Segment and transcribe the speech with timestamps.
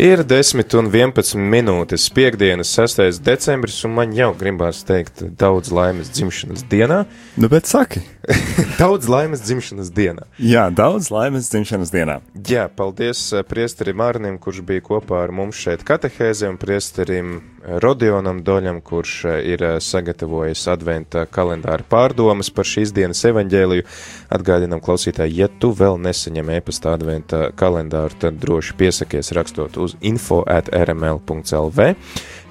[0.00, 3.18] Ir 10 un 11 minūtes, piekdienas, 6.
[3.20, 7.02] decembris, un man jau gribās teikt daudz laimes dzimšanas dienā.
[7.40, 8.00] Nu, bet saki,
[8.80, 10.24] Daudz laimes dzimšanas dienā.
[10.40, 12.18] jā, daudz laimes dzimšanas dienā.
[12.48, 18.40] Jā, paldies eh, priesterim Mārnim, kurš bija kopā ar mums šeit katehēzē, un priesterim Rodionam
[18.44, 23.84] Doļam, kurš eh, ir eh, sagatavojis adventa kalendāra pārdomas par šīs dienas evaņģēliju.
[24.32, 30.40] Atgādinam klausītāji, ja tu vēl nesaņem e-pasta adventa kalendāru, tad droši piesakies rakstot uz info
[30.48, 31.90] at rml.lv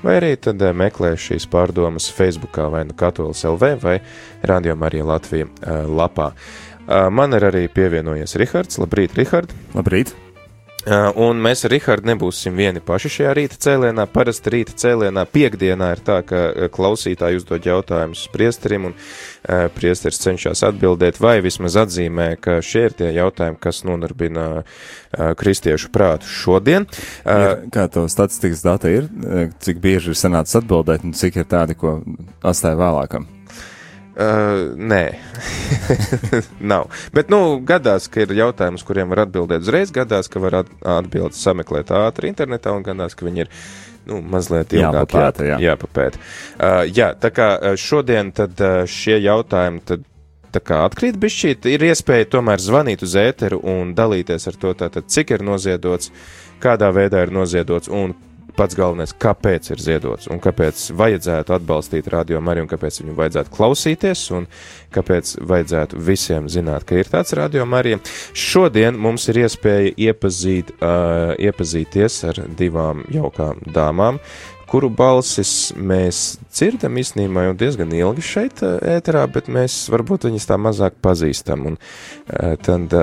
[0.03, 3.99] vai arī tad eh, meklē šīs pārdomas Facebookā vai nu Katolis LV vai
[4.45, 5.49] Radio Marija Latvija
[5.89, 6.31] lapā.
[6.89, 8.79] Man ir arī pievienojies Rihards.
[8.81, 9.53] Labrīt, Rihard!
[9.77, 10.15] Labrīt!
[10.89, 14.07] Uh, Un mēs ar Rihardu nebūsim vieni paši šajā rīta cēlienā.
[14.13, 20.21] Parasti rīta cēlienā piekdienā ir tā, ka uh, klausītāji uzdod jautājumus priesterim, un uh, priesteris
[20.23, 24.65] cenšas atbildēt, vai vismaz atzīmē, ka šie ir tie jautājumi, kas nodarbina uh,
[25.39, 26.87] kristiešu prātu šodien.
[27.25, 31.41] Uh, Ir, kā to statistikas data ir, eh, cik bieži ir sanācis atbildēt, un cik
[31.41, 31.99] ir tādi, ko
[32.41, 33.27] atstāja vēlākam?
[34.19, 35.03] Uh, nē,
[36.71, 36.89] nav.
[37.15, 41.39] Bet, nu, gadās, ka ir jautājums, kuriem var atbildēt uzreiz, gadās, ka var at- atbildes
[41.39, 43.53] sameklēt ātri internetā, un gadās, ka viņi ir
[44.09, 45.61] nu, mazliet ilgāk Jāpapēta, jā.
[45.69, 46.19] jāpapēta.
[46.57, 47.49] Uh, jā, tā kā
[47.79, 50.05] šodien tad uh, šie jautājumi tad.
[50.49, 55.35] Kā atkrīt bišķīt, ir iespēja tomēr zvanīt uz ēteru un dalīties ar to, tātad, cik
[55.35, 56.09] ir noziedots,
[56.57, 58.15] kādā veidā ir noziedots un
[58.57, 63.53] pats galvenais, kāpēc ir ziedots un kāpēc vajadzētu atbalstīt radio Mariju un kāpēc viņu vajadzētu
[63.55, 64.47] klausīties un
[64.95, 68.01] kāpēc vajadzētu visiem zināt, ka ir tāds radio Marija.
[68.33, 74.21] Šodien mums ir iespēja iepazīt, uh, iepazīties ar divām jaukām dāmām,
[74.69, 80.59] kuru balsis mēs dzirdam īstenībā jau diezgan ilgi šeit ēterā, bet mēs varbūt viņas tā
[80.61, 81.71] mazāk pazīstam.
[81.71, 81.79] Un,
[82.61, 82.93] tad,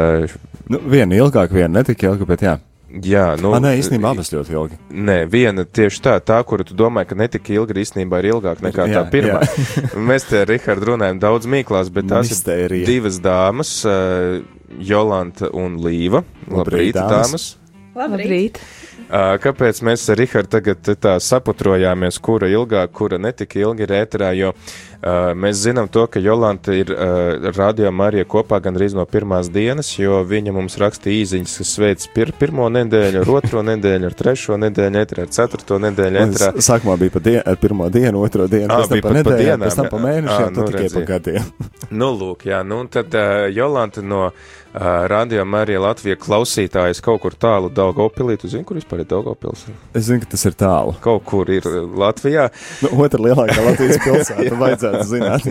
[0.67, 2.57] Nu, viena ilgāk, viena netik ilga, bet jā.
[3.05, 4.79] Jā, nu, Nu, nē, īstenībā abas ļoti ilgi.
[4.91, 8.89] Nē, viena tieši tā, tā, kuru tu domā, ka netika ilga, īstenībā ir ilgāka nekā
[8.91, 9.43] Jā, tā pirmā.
[10.11, 12.87] Mēs te ar Rihardu runājam daudz mīklās, bet tās Mistērija.
[12.87, 14.41] ir divas dāmas, uh,
[14.83, 16.25] Jolanta un Līva.
[16.51, 17.55] Labrīt, dāmas.
[17.97, 18.61] Labrīt!
[18.61, 24.33] Uh, kāpēc mēs ar Rihardu tagad tā saputrojāmies, kura ilgāk, kura netika ilgi ir ēterā,
[24.34, 29.50] jo uh, mēs zinām to, ka Jolanta ir uh, radio Marija kopā gandrīz no pirmās
[29.53, 34.19] dienas, jo viņa mums rakstīja īziņas, kas sveic pir pirmo nedēļu, ar otro nedēļu, ar
[34.19, 36.53] trešo nedēļu, ēterā, ar ceturto nedēļu, ēterā.
[36.66, 39.81] Sākumā bija pa dien, ar pirmo dienu, otro dienu, Ā, pēc tam pa nedēļām, pēc
[39.81, 41.50] tam pa mēnešiem, tad nu, tikai pa gadiem.
[41.97, 47.32] Nu, lūk, jā, nu, tad uh, Jolanta no uh, Radio Marija Latvija klausītājas kaut kur
[47.32, 49.62] tālu Daugopilī, tu zini, kur vispār ir Daugopils?
[49.97, 50.92] Es zinu, ka tas ir tālu.
[51.00, 52.50] Kaut kur ir uh, Latvijā.
[52.84, 55.48] Nu, otra lielākā Latvijas pilsēta, vajadzētu zināt.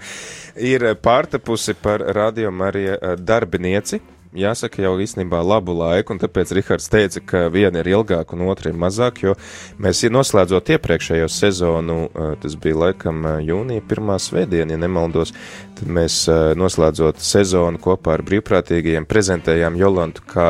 [0.72, 4.00] Ir uh, pārtapusi par Radio Marija uh, darbinieci.
[4.36, 8.68] Jāsaka, jau īstenībā labu laiku, un tāpēc Rihards teica, ka viena ir ilgāka un otra
[8.72, 9.34] ir mazāk, jo
[9.82, 11.98] mēs noslēdzot iepriekšējo sezonu,
[12.42, 15.32] tas bija laikam jūnija pirmā svētdiena, ja nemaldos,
[15.78, 16.18] tad mēs
[16.60, 20.48] noslēdzot sezonu kopā ar brīvprātīgajiem prezentējām Jolantu kā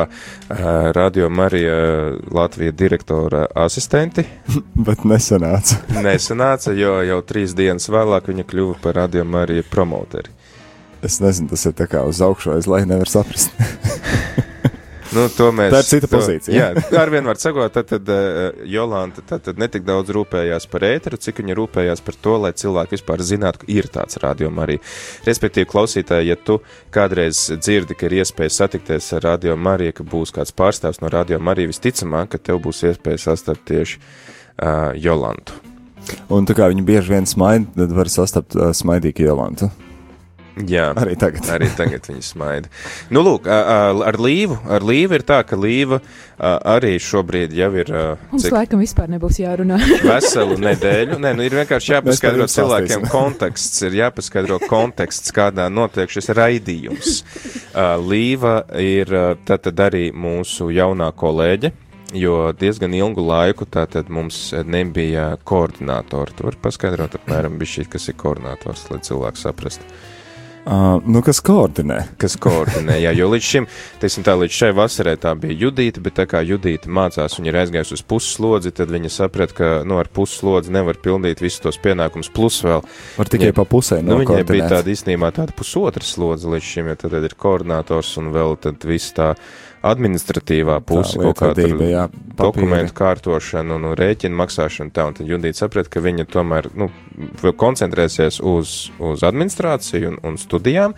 [0.97, 1.77] Radio Marija
[2.31, 4.27] Latvija direktora asistenti.
[4.87, 5.79] Bet nesanāca.
[6.03, 10.36] Nesanāca, jo jau trīs dienas vēlāk viņa kļuva par Radio Marija promoteri.
[11.05, 13.53] Es nezinu, tas ir tā kā uz augšu, aiz leju nevar saprast.
[15.15, 15.23] Nu,
[15.55, 16.53] mēs, Tā ir cita to, pozīcija.
[16.53, 20.83] Jā, ar vienu var sakot, tad, tad uh, Jolanta tad, tad netik daudz rūpējās par
[20.87, 24.77] ēteru, cik viņa rūpējās par to, lai cilvēki vispār zinātu, ka ir tāds rādījums arī.
[25.27, 26.59] Respektīvi, klausītāji, ja tu
[26.93, 31.39] kādreiz dzirdi, ka ir iespēja satikties ar Radio Mariju, ka būs kāds pārstāvs no Radio
[31.39, 35.63] Mariju, visticamāk, ka tev būs iespēja sastapt tieši uh, Jolantu.
[36.31, 39.71] Un tā kā viņi bieži vien smaida, tad var sastapt uh, smaidīgu ielantu.
[40.65, 41.45] Jā, Arī tagad.
[41.53, 42.69] arī tagad viņi smaida.
[43.13, 45.99] Nu, lūk, ar līvu, ar līvu ir tā, ka līva
[46.39, 47.91] arī šobrīd jau ir
[48.31, 49.77] Mums cik laikam vispār nebūs jārunā.
[50.07, 51.19] veselu nedēļu.
[51.21, 57.19] Nē, nu ir vienkārši jāpaskaidro cilvēkiem konteksts, ir jāpaskaidro konteksts, kādā notiek šis raidījums.
[58.07, 59.13] Līva ir
[59.45, 61.73] tātad arī mūsu jaunā kolēģe.
[62.15, 66.33] Jo diezgan ilgu laiku tātad mums nebija koordinātori.
[66.37, 69.83] Tu vari paskaidrot apmēram bišķīt, kas ir koordinators, lai cilvēks saprastu.
[70.67, 72.01] Uh, nu, kas koordinē?
[72.19, 72.97] kas koordinē.
[72.99, 73.67] Jā, jo līdz šim,
[74.01, 77.59] teiksim tā, līdz šai vasarai tā bija Judīta, bet tā kā Judīta mācās, viņa ir
[77.61, 82.27] aizgājusi uz pusslodzi, tad viņa saprata, ka, nu, ar pusslodzi nevar pildīt visus tos pienākumus,
[82.35, 82.83] plus vēl.
[83.15, 86.99] Var tikai pa pusē Nu, viņai bija tāda īstenībā tāda pusotra slodze līdz šim, jo
[86.99, 89.37] tad, tad ir koordinators un vēl tad viss tā
[89.85, 92.05] administratīvā puse, kaut kāda jā,
[92.37, 96.89] dokumentu kārtošana un, un rēķinu maksāšana tā, un tad Judīta saprata, ka viņa tomēr, nu,
[97.57, 100.95] koncentrēsies uz, uz administrāciju un, un studijām,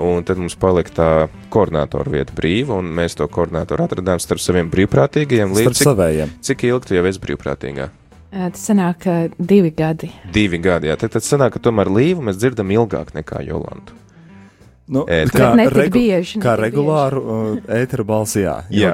[0.00, 1.10] un tad mums palika tā
[1.54, 6.38] koordinātora vieta brīva, un mēs to koordinātoru atradām starp saviem brīvprātīgajiem, līdz cik, savējiem.
[6.44, 7.90] cik ilgi tu jau esi brīvprātīgā?
[8.34, 9.04] Tas sanāk
[9.38, 10.08] divi gadi.
[10.34, 14.03] Divi gadi, jā, tad, tad sanāk, ka tomēr līvu mēs dzirdam ilgāk nekā Jolantu.
[14.84, 15.54] Nu, Ēterā.
[15.56, 18.58] kā regu- bieži, Kā regulāru uh, ēteru balsi, jā.
[18.68, 18.90] Jā.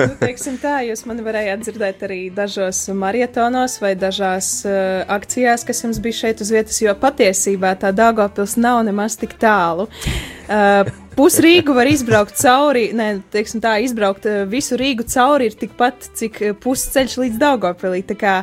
[0.00, 5.84] Nu, teiksim tā, jūs mani varējāt dzirdēt arī dažos marietonos vai dažās uh, akcijās, kas
[5.86, 9.86] jums bija šeit uz vietas, jo patiesībā tā Dāngopils nav nemaz tik tālu.
[10.50, 10.82] Uh,
[11.14, 16.08] Pus Rīgu var izbraukt cauri, ne, teiksim tā, izbraukt uh, visu Rīgu cauri ir tikpat,
[16.18, 18.02] cik uh, pusceļš līdz Daugopilī.
[18.08, 18.34] Tā kā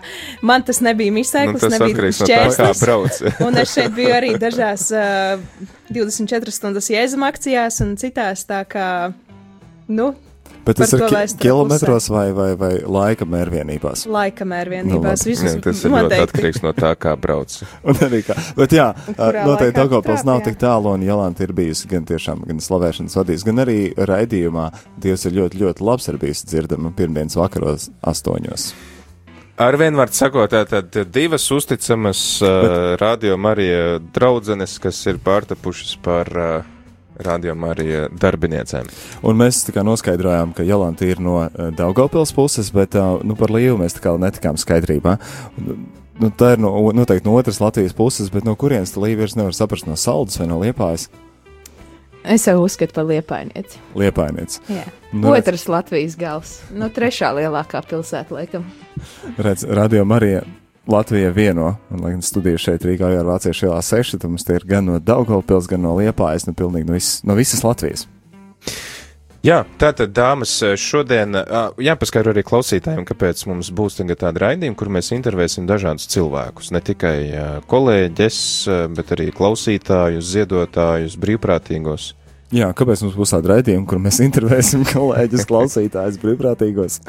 [0.48, 3.22] man tas nebija Nu, misēklis, tas nebija atkarīgs no tā, šķērslis.
[3.48, 5.42] Un es šeit biju arī dažās uh,
[5.92, 8.88] 24 stundas jēzuma akcijās un citās, tā kā,
[9.92, 10.14] nu,
[10.66, 14.04] Bet tas ir ki kilometros vai, vai, vai laika mērvienībās.
[14.06, 15.26] laika mērvienībās.
[15.26, 16.28] Nu, Jā, tas ir ļoti noteikti.
[16.28, 17.56] atkarīgs no tā, kā brauc.
[17.88, 18.38] Un arī kā.
[18.60, 20.52] Bet jā, noteikti Daugavpils nav trāpījāt?
[20.52, 24.70] tik tālu, un Jolanta ir bijusi gan tiešām, gan slavēšanas vadījis, gan arī raidījumā.
[25.02, 28.72] Dievs ir ļoti, ļoti labs ar bijis dzirdama pirmdienas vakaros astoņos.
[29.62, 36.70] Arvien var sakot, tātad divas uzticamas uh, radio Marija draudzenes, kas ir pārtapušas par uh,
[37.26, 38.90] radio Marija darbiniecēm.
[39.28, 43.38] Un mēs tā kā noskaidrojām, ka Jolanta ir no uh, Daugavpils puses, bet uh, nu,
[43.40, 45.18] par Līvu mēs tā kā netikām skaidrībā.
[46.22, 49.38] Nu, tā ir no, noteikti no otras Latvijas puses, bet no kurienes tā Līva vairs
[49.40, 51.10] nevar saprast no Saldas vai no Liepājas?
[52.22, 53.80] Es jau uzskatu par liepainieci.
[53.98, 54.60] Liepājniec.
[54.70, 54.86] Jā.
[55.10, 56.56] Nu, redz, Otrs Latvijas gals.
[56.70, 58.68] Nu, trešā lielākā pilsēta, laikam.
[59.42, 60.44] redz, radio Marija
[60.88, 64.48] Latvija vieno, un, lai gan studija šeit Rīgā jau ir vāciešu ielā seši, tad mums
[64.48, 68.08] tie ir gan no Daugavpils, gan no Liepājas, nu pilnīgi no, vis, no visas Latvijas.
[69.46, 71.34] Jā, tātad, dāmas, šodien
[71.82, 76.70] jāpaskaidro arī klausītājiem, kāpēc mums būs tagad tāda raidījuma, kur mēs intervēsim dažādus cilvēkus.
[76.74, 77.16] Ne tikai
[77.70, 78.42] kolēģis,
[78.98, 82.12] bet arī klausītājus, ziedotājus, brīvprātīgos.
[82.54, 87.02] Jā, kāpēc mums būs tāda raidījuma, kur mēs intervēsim kolēģus, klausītājus, brīvprātīgos?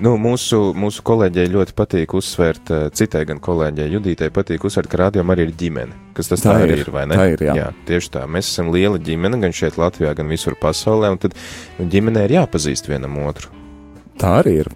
[0.00, 5.00] Nu, mūsu, mūsu kolēģei ļoti patīk uzsvērt, ā, citai gan kolēģei Judītai patīk uzsvērt, ka
[5.04, 5.98] rādījumā arī ir ģimene.
[6.16, 7.18] Kas tas tā, Tā ir, ir, vai ne?
[7.18, 7.54] tā ir, jā.
[7.60, 7.68] jā.
[7.86, 8.24] Tieši tā.
[8.26, 11.36] Mēs esam liela ģimene gan šeit Latvijā, gan visur pasaulē, un tad
[11.78, 13.52] ģimenē ir jāpazīst vienam otru.
[14.18, 14.72] Tā arī ir.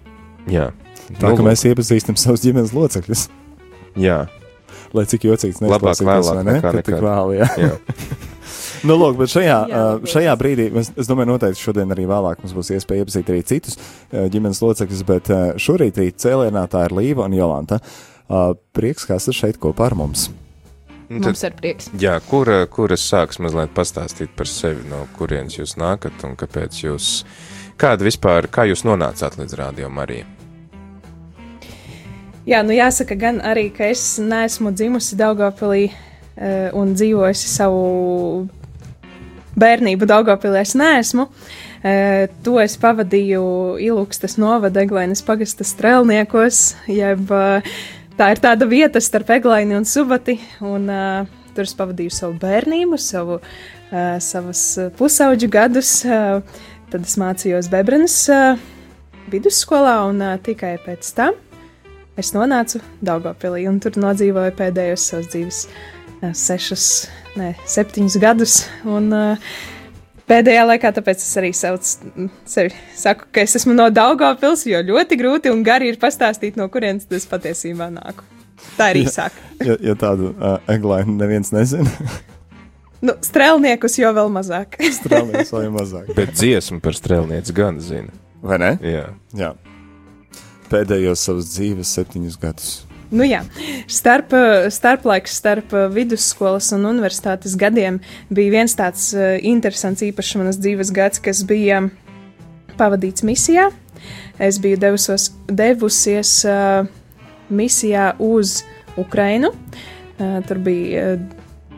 [0.51, 0.69] Jā.
[1.17, 3.27] Tā Nu, ka mēs iepazīstam savus ģimenes locekļus.
[3.97, 4.27] Jā,
[4.95, 6.53] Lai cik jocīgs Labāk neizklausītos, vēlāk ne?
[6.57, 7.03] nekā Ka tik nekad.
[7.03, 7.47] vēl, jā.
[7.59, 7.71] jā.
[8.87, 12.55] Nu, lūk, bet šajā, Jā, šajā brīdī, es, es domāju, noteikti šodien arī vēlāk mums
[12.57, 13.77] būs iespēja iepazīt arī citus
[14.11, 17.79] ģimenes locekļus, bet šorīt rīt cēlienā tā ir Līva un Jolanta.
[18.77, 20.27] Prieks, ka esat šeit kopā ar mums.
[21.07, 21.85] Nu, Mums tad, ir prieks.
[21.95, 26.81] jā, kur, kur es sāks mazliet pastāstīt par sevi, no kurienes jūs nākat un kāpēc
[26.83, 27.21] jūs,
[27.79, 30.27] kāda vispār, kā jūs nonācāt līdz Rādio Marijai?
[32.47, 35.95] Jā, nu jāsaka gan arī, ka es neesmu dzimusi Daugopilī uh,
[36.37, 38.47] un dzīvojusi savu
[39.57, 40.61] bērnību Daugopilī.
[40.61, 41.27] Es neesmu.
[41.77, 43.41] Uh, to es pavadīju
[43.85, 47.75] Ilūkstas novada Eglainas pagasta strelniekos, jeb uh,
[48.17, 50.89] tā ir tāda vieta starp Eglaini un Subati, un
[51.53, 53.39] tur es pavadīju savu bērnību, savu,
[54.21, 54.63] savus
[54.97, 55.99] pusauģu gadus.
[56.87, 58.61] Tad es mācījos Bebrenas uh,
[59.31, 61.37] vidusskolā un tikai pēc tam
[62.17, 65.96] es nonācu Daugopilī un tur nodzīvoju pēdējos savus dzīves eh,
[66.37, 67.07] sešus,
[67.39, 68.55] ne, septiņus gadus.
[68.87, 69.51] Un, uh,
[70.29, 71.91] pēdējā laikā tāpēc es arī sauc,
[72.49, 76.69] sevi saku, ka es esmu no Daugopils, jo ļoti grūti un gari ir pastāstīt, no
[76.73, 78.25] kurienes tas patiesībā nāk.
[78.77, 79.35] Tā ir īsāk.
[79.61, 81.91] Ja, ja tādu uh, eglainu neviens nezina,
[82.97, 84.77] Nu, strēlniekus jau vēl mazāk.
[84.99, 86.09] strālnieks vai mazāk.
[86.17, 88.13] Bet dziesmu par strēlnieci gan zina.
[88.41, 88.71] Vai ne?
[88.81, 89.05] Jā.
[89.37, 89.53] Jā.
[90.71, 92.71] Pēdējos savus dzīves septiņus gadus.
[93.07, 93.39] Nu, jā,
[93.87, 100.35] starp, uh, starplaiks starp uh, vidusskolas un universitātes gadiem bija viens tāds uh, interesants, īpašs
[100.41, 101.85] manas dzīves gads, kas bija
[102.77, 103.69] pavadīts misijā.
[104.43, 106.83] Es biju devusos, devusies uh,
[107.47, 108.61] misijā uz
[108.99, 109.53] Ukrainu.
[110.17, 111.27] Uh, tur bija uh,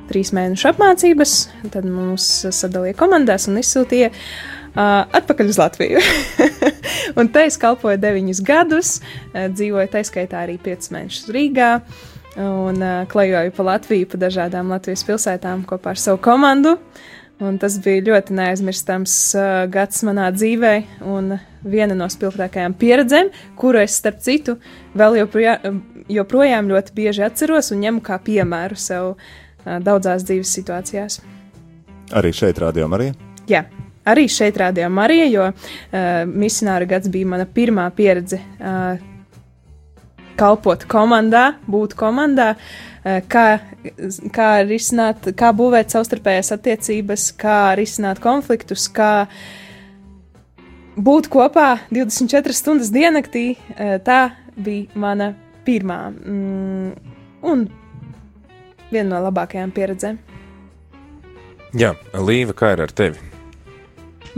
[0.09, 1.35] trīs mēnešu apmācības,
[1.69, 6.01] tad mums sadalīja komandās un izsūtīja uh, atpakaļ uz Latviju.
[7.19, 11.71] un te es kalpoju deviņus gadus, uh, dzīvoju taiskaitā arī piecus mēnešus Rīgā.
[12.39, 16.77] Un uh, klejoju pa Latviju, pa dažādām Latvijas pilsētām kopā ar savu komandu.
[17.39, 20.73] Un tas bija ļoti neaizmirstams uh, gads manā dzīvē,
[21.07, 24.57] un viena no spilgtākajām pieredzēm, kuru es, starp citu,
[24.99, 29.13] vēl joprojām, joprojām ļoti bieži atceros un ņemu kā piemēru sev
[29.65, 31.19] daudzās dzīves situācijās.
[32.15, 33.11] Arī šeit rādījām arī?
[33.49, 33.63] Jā.
[34.09, 38.99] Arī šeit rādījām Mariju, jo uh, misionāra gads bija mana pirmā pieredze uh,
[40.39, 43.45] kalpot komandā, būt komandā, uh, kā,
[44.35, 49.27] kā risināt, kā būvēt savstarpējās attiecības, kā risināt konfliktus, kā
[50.99, 53.51] būt kopā 24 stundas diennaktī.
[53.75, 54.21] Uh, tā
[54.59, 55.33] bija mana
[55.67, 56.01] pirmā.
[56.09, 57.13] Mm,
[57.45, 57.67] un
[58.91, 60.19] viena no labākajām pieredzēm.
[61.77, 63.28] Jā, Līva, kā ir ar tevi?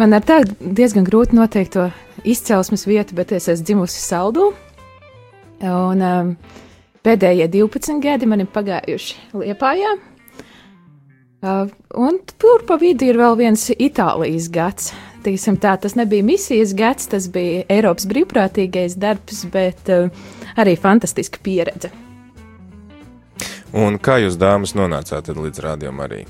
[0.02, 1.84] Man ar tādu diezgan grūti noteikt to
[2.26, 4.48] izcelsmes vietu, bet es esmu dzimusi saldū.
[5.62, 6.32] Un um,
[7.06, 9.92] pēdējie 12 gadi man ir pagājuši Liepājā.
[11.46, 11.70] Uh,
[12.02, 14.90] un tur pa vidu ir vēl viens Itālijas gads.
[15.22, 20.10] Tīsim tā, tas nebija misijas gads, tas bija Eiropas brīvprātīgais darbs, bet uh,
[20.58, 21.94] arī fantastiska pieredze.
[23.78, 26.26] Un kā jūs, dāmas, nonācāt līdz rādījumam arī?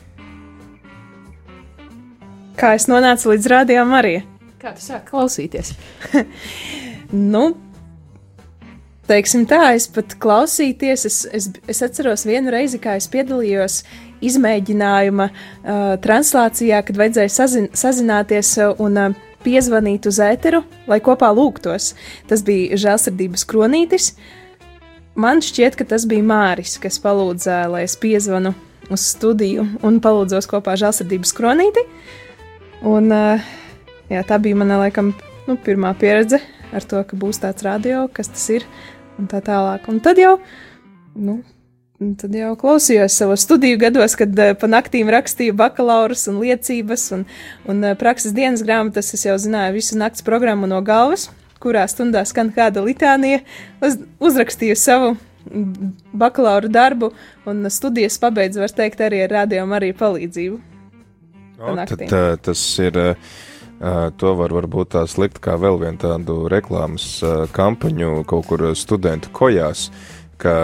[2.61, 4.15] Kā es nonācu līdz rādījumam arī?
[4.61, 5.73] Kā tu sāki klausīties?
[7.33, 7.43] nu,
[9.09, 13.81] teiksim tā, es pat klausīties, es, es, es atceros vienu reizi, kā es piedalījos
[14.21, 21.95] izmēģinājuma uh, translācijā, kad vajadzēja sazin, sazināties un uh, piezvanīt uz ēteru, lai kopā lūgtos.
[22.29, 24.13] Tas bija žēlsirdības kronītis.
[24.13, 24.37] Uh,
[25.15, 28.53] Man šķiet, ka tas bija Māris, kas palūdza, lai es piezvanu
[28.91, 31.83] uz studiju un palūdzos kopā žēlsirdības kronīti.
[32.87, 33.13] Un,
[34.09, 35.13] jā, tā bija mana, laikam,
[35.47, 38.67] nu, pirmā pieredze ar to, ka būs tāds radio, kas tas ir
[39.19, 39.89] un tā tālāk.
[39.91, 40.37] Un tad jau,
[41.13, 41.41] nu,
[42.17, 47.27] tad jau klausījos savos studiju gados, kad pa naktīm rakstīju bakalaurus un liecības un,
[47.69, 49.13] un prakses dienas grāmatas.
[49.13, 51.29] Es jau zināju visu nakts programmu no galvas
[51.61, 53.41] kurā stundā skan kāda litānija,
[53.85, 55.13] uz, uzrakstīju savu
[56.13, 57.11] bakalaura darbu,
[57.49, 60.59] un studijas pabeidzu, var teikt, arī ar rādījumu arī palīdzību.
[61.61, 66.37] O, tad, tā, tas ir, uh, to var varbūt tā slikt kā vēl vienu tādu
[66.51, 69.89] reklāmas uh, kampaņu kaut kur studentu kojās,
[70.41, 70.55] ka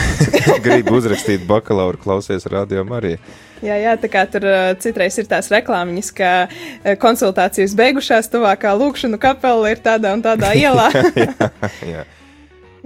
[0.64, 3.16] grib uzrakstīt bakalauru klausies rādījumu arī.
[3.64, 8.74] Jā, jā, tā kā tur uh, citreiz ir tās reklāmiņas, ka uh, konsultācijas beigušās, tuvākā
[8.78, 10.90] lūkšana kapela ir tādā un tādā ielā.
[10.94, 11.52] jā,
[11.90, 12.08] jā.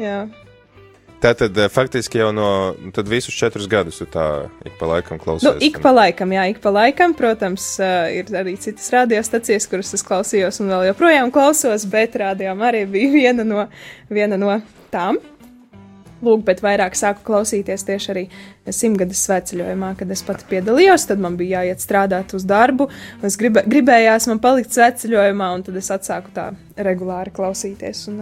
[0.00, 0.20] jā.
[1.18, 2.48] Tā tad faktiski jau no
[2.94, 4.26] tad visus četrus gadus tā
[4.66, 5.48] ik pa laikam klausies.
[5.48, 7.14] Nu, ik pa laikam, jā, ik pa laikam.
[7.18, 12.62] Protams, uh, ir arī citas radiostacijas, kuras es klausījos un vēl joprojām klausos, bet rādījām
[12.62, 13.66] arī bija viena no,
[14.14, 14.60] viena no
[14.94, 15.18] tām.
[16.24, 18.24] Lūk, bet vairāk sāku klausīties tieši arī
[18.74, 21.06] simtgades sveceļojumā, kad es pati piedalījos.
[21.10, 25.62] Tad man bija jāiet strādāt uz darbu, un es gribē, gribējās man palikt sveceļojumā, un
[25.68, 26.48] tad es atsāku tā
[26.88, 28.08] regulāri klausīties.
[28.10, 28.18] Un,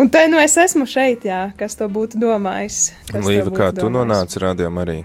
[0.00, 2.88] un te nu es esmu šeit, jā, kas to būtu domājis.
[3.12, 3.82] Līva, kā domājis.
[3.82, 4.98] tu nonāci rādījumā arī?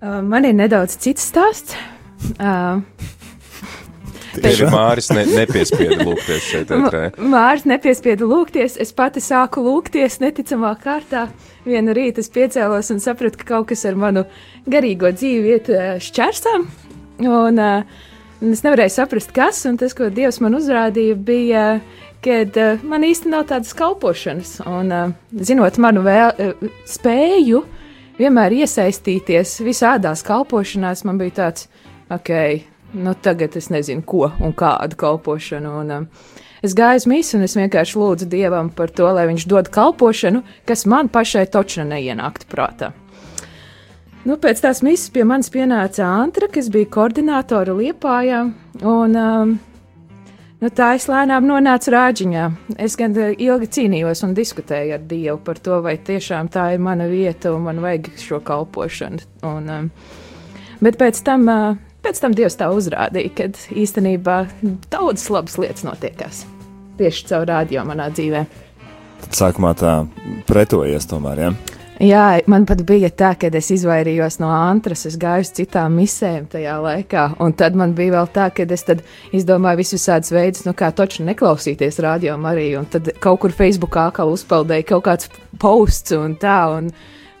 [0.00, 1.78] Uh, man ir nedaudz cits stāsts.
[2.36, 2.82] Uh,
[4.30, 6.74] Tevi Māris ne, nepiespieda lūgties šeit.
[7.18, 11.26] Māris nepiespieda lūgties, es pati sāku lūgties neticamā kārtā.
[11.66, 14.24] Vienu rītu es piecēlos un sapratu, ka kaut kas ar manu
[14.70, 15.72] garīgo dzīvi iet
[16.06, 16.68] šķērsām.
[17.20, 21.64] Un, un es nevarēju saprast, kas, un tas, ko Dievs man uzrādīja, bija,
[22.24, 24.56] kad man īsti nav tādas kalpošanas.
[24.64, 26.56] Un, zinot manu vēl,
[26.88, 27.62] spēju
[28.20, 31.68] vienmēr iesaistīties visādās kalpošanās, man bija tāds,
[32.12, 32.32] ok,
[33.00, 35.76] nu, tagad es nezinu, ko un kādu kalpošanu.
[35.82, 36.08] Un,
[36.66, 40.42] es gāju uz mīsu, un es vienkārši lūdzu Dievam par to, lai viņš dod kalpošanu,
[40.68, 42.92] kas man pašai točna neienāktu prātā.
[44.28, 48.42] Nu, pēc tās misijas pie manis pienāca Antra, kas bija koordinātora Liepājā,
[48.84, 49.54] un um,
[50.60, 52.46] nu, tā es lēnām nonācu rāģiņā.
[52.84, 56.84] Es gan uh, ilgi cīnījos un diskutēju ar Dievu par to, vai tiešām tā ir
[56.84, 59.24] mana vieta un man vajag šo kalpošanu.
[59.48, 59.88] Un, um,
[60.84, 64.38] bet pēc tam uh, Pēc tam Dievs tā uzrādīja, ka īstenībā
[64.88, 66.46] daudzas labas lietas notiekās
[67.00, 68.46] tieši caur rādio manā dzīvē.
[69.24, 69.98] Tad sākumā tā
[70.48, 71.52] pretojies tomēr, ja?
[72.00, 76.46] Jā, man pat bija tā, ka es izvairījos no antras, es gāju uz citām misēm
[76.48, 77.24] tajā laikā.
[77.44, 78.86] Un tad man bija vēl tā, ka es
[79.36, 82.70] izdomāju visus visādus veidus, nu kā toču neklausīties radio arī.
[82.80, 85.28] Un tad kaut kur Facebookā atkal uzpeldēja kaut kāds
[85.60, 86.56] posts un tā.
[86.78, 86.88] Un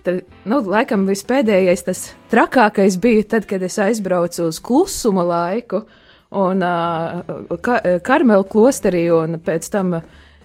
[0.04, 5.86] tad, nu, laikam vispēdējais, tas trakākais bija tad, kad es aizbraucu uz klusuma laiku
[6.30, 9.96] un uh, ka, Karmelu klosterī, un pēc tam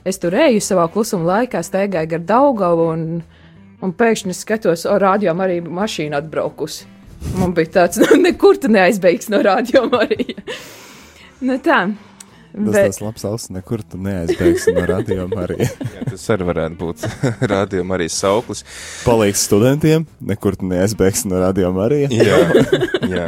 [0.06, 2.90] es tur eju savā klusuma laikā, staigāju gar Daugavu.
[2.96, 3.06] Un,
[3.86, 6.90] un pēkšņi skatos, o, rādījām arī mašīna atbraukusi.
[7.40, 10.36] Man bija tāds, nu, nekur tu neaizbeigs no rādījuma arī.
[11.46, 11.86] nu, tā.
[12.56, 12.86] Tas bet...
[12.88, 15.66] tas labs auss, nekur tu neaizbeigsi no rādījuma arī.
[15.96, 17.04] jā, tas arī varētu būt
[17.52, 18.64] rādījuma arī sauklis.
[19.04, 22.06] Palīgs studentiem, nekur tu neaizbeigsi no rādījuma arī.
[22.16, 22.40] jā,
[23.12, 23.28] jā.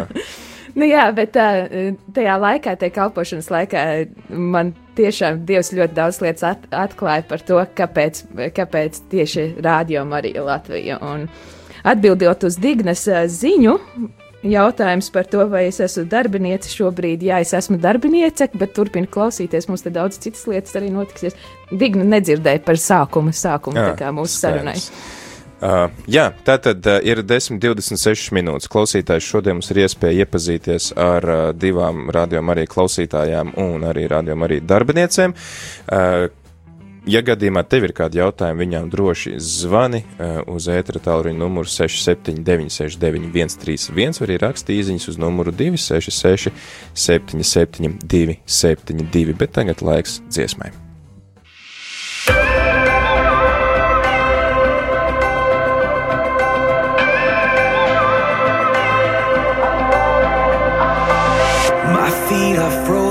[0.77, 3.83] Nu, jā, bet tajā laikā, tajā kalpošanas laikā,
[4.29, 8.21] man tiešām Dievs ļoti daudz lietas at, atklāja par to, kāpēc,
[8.57, 10.99] kāpēc tieši rādījuma arī Latvija.
[11.01, 11.25] Un
[11.87, 13.73] atbildot uz Dignas ziņu,
[14.45, 17.25] jautājums par to, vai es esmu darbiniece šobrīd.
[17.25, 19.69] Jā, es esmu darbiniece, bet turpinu klausīties.
[19.71, 21.37] Mums te daudz citas lietas arī notiksies.
[21.71, 24.77] Digna nedzirdēja par sākumu, sākumu jā, tā kā mūsu sarunai.
[25.57, 28.69] Uh, jā, tā tad uh, ir 10,26 minūtes.
[28.69, 34.43] Klausītājs šodien mums ir iespēja iepazīties ar uh, divām radiom arī klausītājām un arī radiom
[34.45, 35.33] arī darbiniecēm.
[35.33, 36.29] Uh,
[37.09, 43.97] ja gadījumā tev ir kādi jautājumi, viņām droši zvani uh, uz ētera tālruņa numuru 67969131
[43.97, 46.53] vai arī raksti īziņas uz numuru 266
[46.93, 50.69] 77 272, bet tagad laiks dziesmai.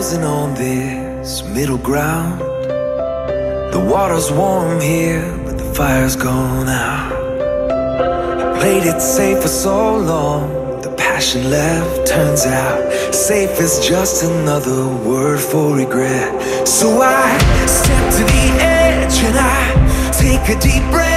[0.06, 2.40] Frozen on this middle ground.
[3.72, 7.12] The water's warm here, but the fire's gone out.
[8.40, 12.06] I played it safe for so long, the passion left.
[12.06, 16.30] Turns out, safe is just another word for regret.
[16.66, 21.15] So I step to the edge and I take a deep breath.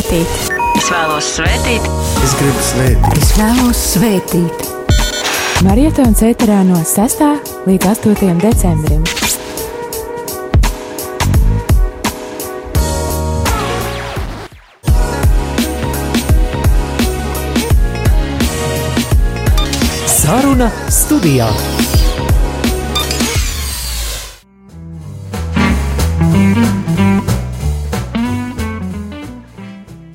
[0.00, 0.52] Svētīt.
[0.78, 1.88] Es vēlos svētīt.
[2.24, 3.18] Es gribu svētīt.
[3.20, 4.68] Es vēlos svētīt.
[5.66, 7.20] Marietons ēterā no 6.
[7.68, 8.40] līdz 8.
[8.40, 9.04] decembrim.
[20.08, 21.50] Saruna studijā.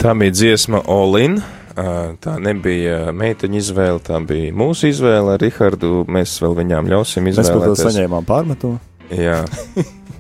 [0.06, 1.40] Tā bija dziesma Olin.
[2.22, 6.04] Tā nebija meiteņa izvēle, tā bija mūsu izvēle ar Rihardu.
[6.06, 7.82] Mēs vēl viņām ļausim izvēlēties.
[7.82, 8.78] Mēs saņēmām pārmetumu.
[9.10, 9.40] Jā.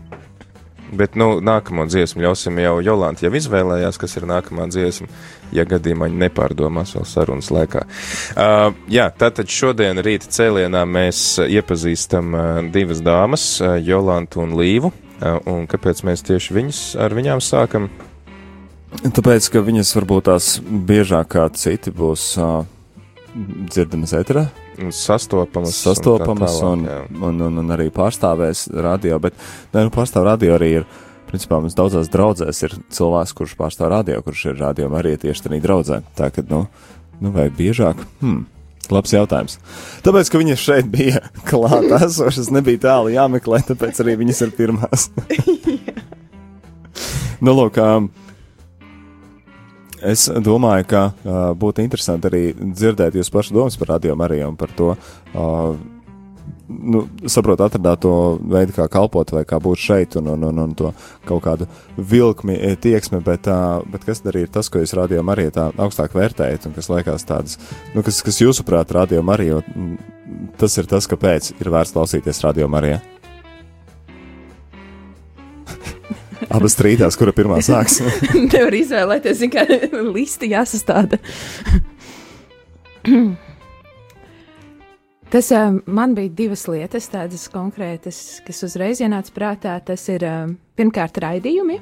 [0.99, 5.05] Bet, nu, nākamo dziesmu ļausim jau Jolantai, jau izvēlējās, kas ir nākamā dziesma,
[5.53, 7.85] ja gadījumā viņa nepārdomās vēl sarunas laikā.
[8.33, 14.93] Uh, jā, tātad šodien rīta cēlienā mēs iepazīstam uh, divas dāmas, uh, Jolantu un Līvu.
[15.21, 17.91] Uh, un kāpēc mēs tieši viņas ar viņām sākam?
[19.03, 22.63] Tāpēc, ka viņas varbūt tās biežāk kā citi būs uh,
[23.35, 24.47] dzirdamas eterā.
[24.91, 29.37] Sastopamas, sastopamas un, tālāk, un, un, un, un arī pārstāvēs radio, bet
[29.73, 30.87] ne, nu, pārstāv radio arī ir.
[31.25, 35.59] Principā mums daudzās draudzēs ir cilvēks, kurš pārstāv radio, kurš ir radio arī tieši tādā
[35.63, 36.01] draudzē.
[36.15, 36.65] Tā kā, nu,
[37.19, 38.03] nu, vai biežāk?
[38.21, 38.43] Hmm.
[38.93, 39.57] Labs jautājums.
[40.05, 45.09] Tāpēc, ka viņas šeit bija klāta esošas, nebija tālu jāmeklē, tāpēc arī viņas ir pirmās.
[47.45, 48.11] nu, lūk, um,
[50.05, 54.57] Es domāju, ka uh, būtu interesanti arī dzirdēt jūs pašu domas par radio Mariju un
[54.59, 55.77] par to, uh,
[56.67, 60.75] nu, saprot, atradāt to veidu, kā kalpot vai kā būt šeit un, un, un, un
[60.77, 60.91] to
[61.25, 65.55] kaut kādu vilkmi, tieksmi, bet, uh, bet kas arī ir tas, ko jūs radio Mariju
[65.55, 67.59] tā augstāk vērtējat un kas liekas tādas,
[67.95, 69.63] nu, kas, kas jūsuprāt radio Mariju,
[70.61, 73.01] tas ir tas, kāpēc ir vērts klausīties radio Marijā.
[76.53, 78.01] Abas strīdās, kura pirmā sāks.
[78.53, 79.65] Nevar izvēlēties, kā
[80.13, 81.17] listi jāsastāda.
[85.35, 89.73] Tas um, man bija divas lietas, tādas konkrētas, kas uzreiz ienāca prātā.
[89.83, 91.79] Tas ir um, pirmkārt raidījumi.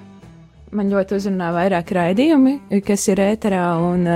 [0.74, 4.08] Man ļoti uzrunā vairāk raidījumi, kas ir ēterā, un,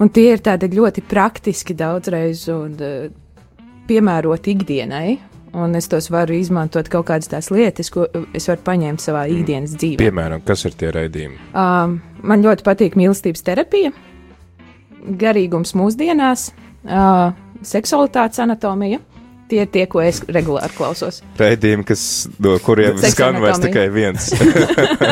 [0.00, 2.78] un tie ir tādi ļoti praktiski daudzreiz un
[3.84, 9.02] piemēroti ikdienai un es tos varu izmantot kaut kādas tās lietas, ko es varu paņemt
[9.02, 9.38] savā mm.
[9.38, 10.00] ikdienas dzīvē.
[10.02, 11.40] Piemēram, kas ir tie raidījumi?
[11.52, 13.94] Um, man ļoti patīk mīlestības terapija,
[15.24, 16.50] garīgums mūsdienās,
[16.86, 19.00] uh, seksualitātes anatomija.
[19.44, 21.18] Tie ir tie, ko es regulāri klausos.
[21.36, 22.02] Raidījumi, kas,
[22.40, 24.30] no kuriem skan vairs tikai viens.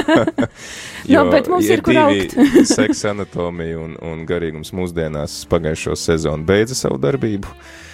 [1.13, 2.33] jo, no, bet mums ir kur augt.
[2.73, 7.53] seksa anatomija un, un garīgums mūsdienās pagājušo sezonu beidza savu darbību.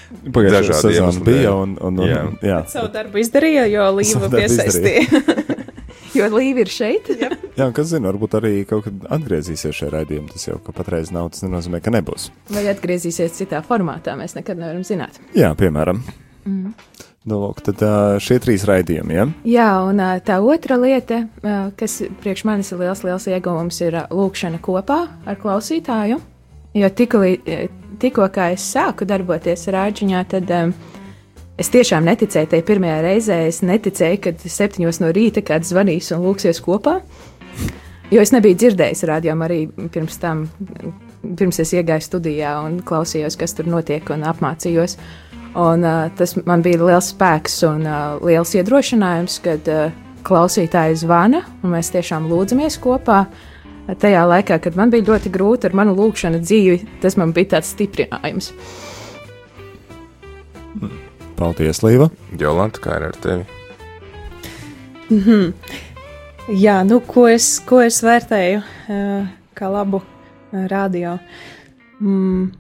[0.09, 1.53] Pagājušā sezona bija.
[1.55, 2.23] Un, un, un, jā.
[2.45, 2.61] Jā.
[2.71, 5.23] Savu darbu izdarīja, jo Līva piesaistīja.
[6.19, 7.11] jo Līva ir šeit.
[7.13, 10.33] jā, jā kas zina, varbūt arī kaut kad atgriezīsies šajā raidījumā.
[10.33, 12.31] Tas jau, ka patreiz nav, tas nenozīmē, ka nebūs.
[12.55, 15.21] Vai atgriezīsies citā formātā, mēs nekad nevaram zināt.
[15.37, 16.03] Jā, piemēram.
[16.49, 16.73] Mm.
[17.29, 17.83] Nu, lūk, tad
[18.25, 19.27] šie trīs raidījumi, ja?
[19.45, 21.27] Jā, un tā otra lieta,
[21.77, 26.23] kas priekš manis ir liels, liels ieguvums, ir lūkšana kopā ar klausītāju.
[26.77, 30.73] Jo tikko es sāku darboties rāģiņā, tad um,
[31.59, 33.39] es tiešām neticēju tajā pirmajā reizē.
[33.49, 36.99] Es neticēju, ka septiņos no rīta kāds zvanīs un lūksies kopā.
[38.13, 39.59] Jo es nebiju dzirdējis rādījumu arī
[39.93, 40.47] pirms tam,
[41.23, 44.99] pirms es iegāju studijā un klausījos, kas tur notiek un apmācījos.
[45.59, 49.89] Un, uh, tas man bija liels spēks un uh, liels iedrošinājums, kad uh,
[50.29, 53.25] klausītāji zvana un mēs tiešām lūdzamies kopā.
[53.25, 53.48] Uh,
[53.97, 57.73] tajā laikā, kad man bija ļoti grūti ar manu lūkšanu dzīvi, tas man bija tāds
[57.73, 58.53] stiprinājums.
[61.39, 62.11] Paldies, Līva!
[62.39, 63.45] Jolanta, kā ir ar tevi?
[65.11, 65.53] Mm -hmm.
[66.49, 71.19] Jā, nu, ko es, ko es vērtēju uh, kā labu uh, radio?
[72.01, 72.53] Mm,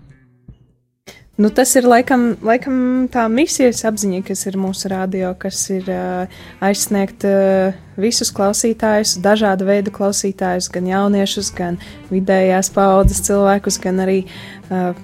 [1.38, 2.78] Nu, tas ir laikam, laikam
[3.14, 9.68] tā misijas apziņa, kas ir mūsu radio, kas ir uh, aizsniegt uh, visus klausītājus, dažādu
[9.68, 11.78] veidu klausītājus, gan jauniešus, gan
[12.10, 14.98] vidējās paudzes cilvēkus, gan arī uh,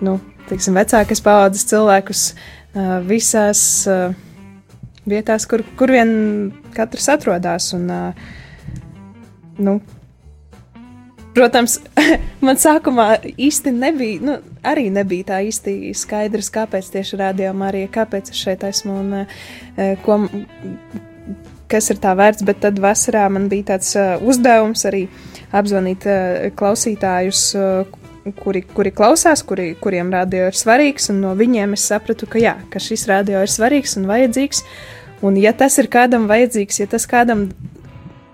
[0.00, 0.16] nu,
[0.48, 4.16] teiksim, vecākas paudzes cilvēkus uh, visās uh,
[5.04, 6.10] vietās, kur, kur vien
[6.72, 7.68] katrs atrodas.
[7.76, 8.80] Un, uh,
[9.60, 9.76] nu,
[11.34, 11.76] Protams,
[12.46, 13.06] man sākumā
[13.38, 18.64] īsti nebija, nu, arī nebija tā īsti skaidrs, kāpēc tieši rādījumā arī, kāpēc es šeit
[18.66, 19.38] esmu un uh,
[20.04, 20.18] ko,
[21.70, 25.04] kas ir tā vērts, bet tad vasarā man bija tāds uh, uzdevums arī
[25.54, 27.44] apzvanīt uh, klausītājus,
[28.42, 32.56] kuri, kuri klausās, kuri, kuriem radio ir svarīgs, un no viņiem es sapratu, ka jā,
[32.72, 34.64] ka šis radio ir svarīgs un vajadzīgs.
[35.26, 37.50] Un ja tas ir kādam vajadzīgs, ja tas kādam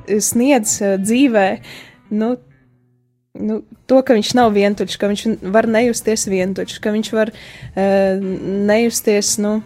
[0.06, 1.46] sniedz dzīvē,
[2.14, 2.36] nu,
[3.40, 8.26] nu, to, ka viņš nav vientuļš, ka viņš var nejusties vientuļš, ka viņš var uh,
[8.70, 9.58] nejusties, nu,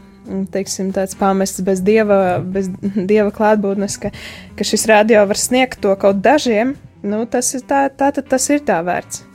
[0.52, 4.12] teiksim, tāds pamests bez dieva, bez dieva klātbūtnes, ka,
[4.58, 8.50] ka šis radio var sniegt to kaut dažiem, nu, tas ir tā, tā tad tas
[8.52, 9.26] ir tā vērts.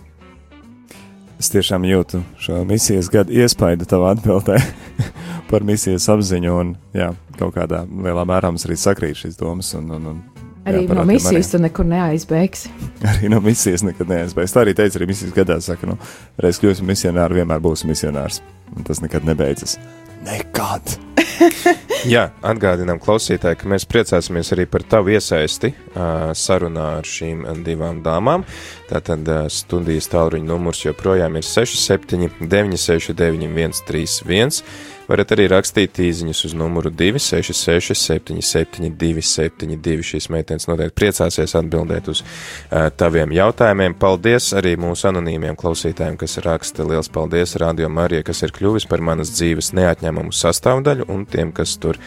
[1.36, 4.56] Es tiešām jūtu šo misijas gadu iespaidu tavā atbildē
[5.50, 9.74] par misijas apziņu, un jā, kaut kādā lielā mērā mums arī sakrīt šīs domas.
[9.76, 10.22] Un, un, un,
[10.66, 12.74] arī jā, no misijas tu nekur neaizbēgsi.
[13.14, 14.56] Arī no misijas nekad neaizbēgsi.
[14.56, 15.98] Tā arī teica arī misijas gadā, saka, nu,
[16.42, 18.42] reiz kļūsi misionāri, vienmēr būsi misionārs.
[18.76, 19.78] Un tas nekad nebeidzas.
[20.26, 20.98] Nekad!
[22.14, 28.02] Jā, atgādinām klausītāji, ka mēs priecāsimies arī par tavu iesaisti uh, sarunā ar šīm divām
[28.06, 28.46] dāmām.
[28.90, 34.62] Tātad uh, studijas tālruņa numurs joprojām ir 67, 969, 131.
[35.06, 40.06] Varat arī rakstīt īsiņus uz numuru 266, 772, 72.
[40.10, 43.94] Šīs meitenes noteikti priecāsies atbildēt uz uh, taviem jautājumiem.
[44.02, 46.88] Paldies arī mūsu anonīmiem klausītājiem, kas raksta.
[46.90, 51.78] Liels paldies Radio Marijai, kas ir kļuvis par manas dzīves neatņemumu sastāvdaļu un tiem, kas
[51.78, 52.02] tur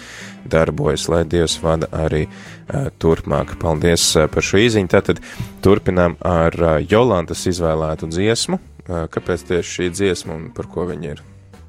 [0.50, 3.60] darbojas, lai Dievs vada arī uh, turpmāk.
[3.62, 4.90] Paldies uh, par šo īziņu.
[4.98, 5.22] Tātad
[5.62, 8.58] turpinām ar uh, Jolantas izvēlētu dziesmu.
[8.88, 11.28] Uh, kāpēc tieši šī dziesma un par ko viņa ir?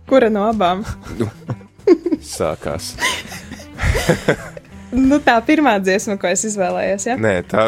[0.10, 0.82] Kura no abām?
[1.19, 1.28] Nu,
[2.36, 2.95] sākās.
[5.10, 7.17] nu, tā pirmā dziesma, ko es izvēlējos, ja?
[7.22, 7.65] Nē, tā.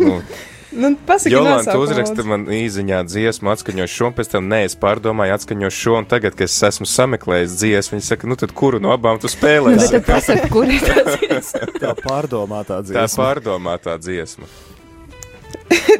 [0.00, 0.14] Nu,
[0.80, 0.92] nu,
[1.28, 6.08] Jolanta uzraksta man īziņā dziesmu, atskaņošu šo, pēc tam nē, es pārdomāju, atskaņošu šo, un
[6.08, 9.76] tagad, kad es esmu sameklējis dziesmu, viņa saka, nu tad kuru no abām tu spēlēsi?
[9.76, 11.68] Nu, bet tad pasaki, kur ir tā dziesma?
[11.84, 13.04] tā pārdomātā dziesma.
[13.04, 14.48] Tā pārdomātā dziesma.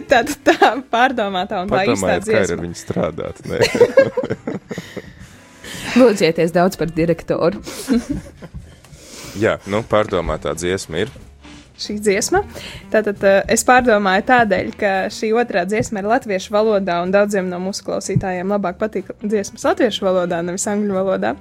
[0.08, 2.40] tā, tā pārdomātā un tā īstā dziesma.
[2.40, 3.36] Kā ir ar viņu strādāt?
[5.98, 7.62] Lūdzieties daudz par direktoru.
[9.42, 11.12] Jā, nu, pārdomātā dziesma ir.
[11.78, 12.40] Šī dziesma.
[12.90, 17.60] Tātad uh, es pārdomāju tādēļ, ka šī otrā dziesma ir latviešu valodā, un daudziem no
[17.62, 21.36] mūsu klausītājiem labāk patīk dziesmas latviešu valodā, nevis angļu valodā.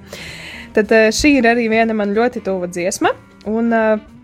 [0.76, 3.16] Tad uh, šī ir arī viena man ļoti tuva dziesma.
[3.50, 4.14] Un, uh,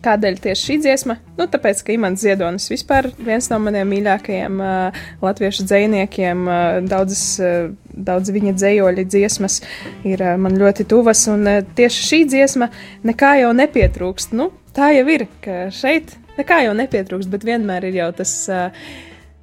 [0.00, 1.18] Kādēļ tieši šī dziesma?
[1.36, 7.24] Nu, tāpēc, ka Imants Ziedonis vispār viens no maniem mīļākajiem uh, latviešu dziniekiem, uh, daudzas,
[7.44, 7.68] uh,
[8.06, 9.60] daudz viņa dzējoļi dziesmas
[10.08, 12.70] ir uh, man ļoti tuvas, un uh, tieši šī dziesma
[13.06, 14.34] nekā jau nepietrūkst.
[14.36, 18.36] Nu, tā jau ir, ka šeit nekā jau nepietrūkst, bet vienmēr ir jau tas.
[18.50, 18.86] Uh,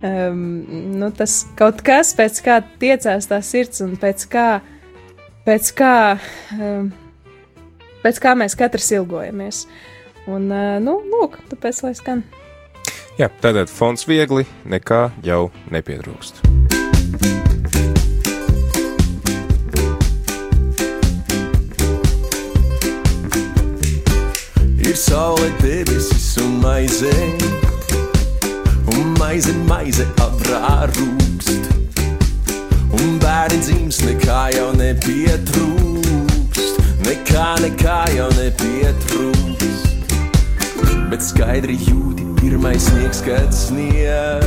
[0.05, 0.39] um,
[1.01, 4.47] nu, tas kaut kas, pēc kā tiecās tā sirds, un pēc kā,
[5.47, 5.93] pēc kā,
[6.57, 6.89] um,
[8.03, 9.67] pēc kā mēs katrs ilgojamies.
[9.67, 9.93] Uh,
[10.27, 10.49] Un,
[10.83, 12.23] nu, lūk, tāpēc lai skan.
[13.17, 16.43] Jā, tātad fonds viegli, nekā jau nepietrūkst.
[24.97, 27.11] Saule, debesis un maize,
[28.95, 31.67] un maize, maize aprārūkst.
[32.97, 36.73] Un bērni dzims, nekā jau nepietrūkst,
[37.05, 40.15] nekā, nekā jau nepietrūkst.
[41.11, 44.43] Bet skaidri jūti pirmais sniegs, kad snieg,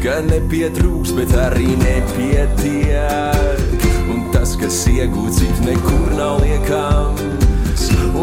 [0.00, 3.68] ka nepietrūks, bet arī nepietiek.
[4.08, 7.33] Un tas, kas iegūts, it nekur nav liekams,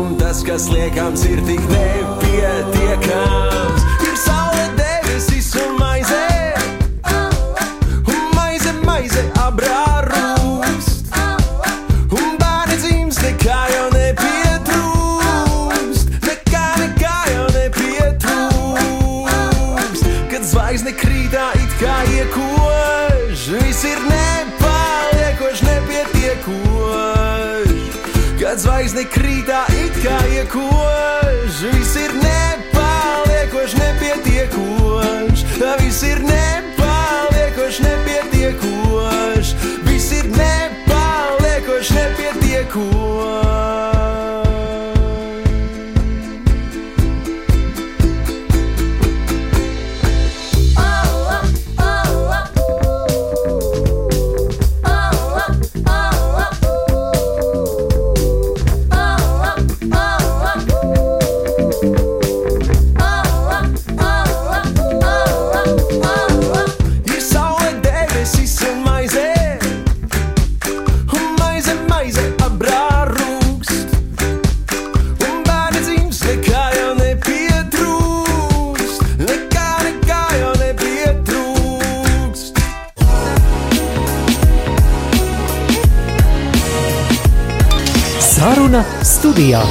[0.02, 3.82] un tas, kas liekams, ir tik nepietiekams.
[4.08, 5.91] Ir saule, debesis un maize,
[30.02, 31.62] kā iekož.
[31.74, 35.46] Viss ir nepaliekoši, nepietiekoši.
[35.82, 39.54] Viss ir nepaliekoši, nepietiekoši.
[39.86, 43.01] Viss ir nepaliekoši, nepietiekoši.
[89.42, 89.62] Studijā.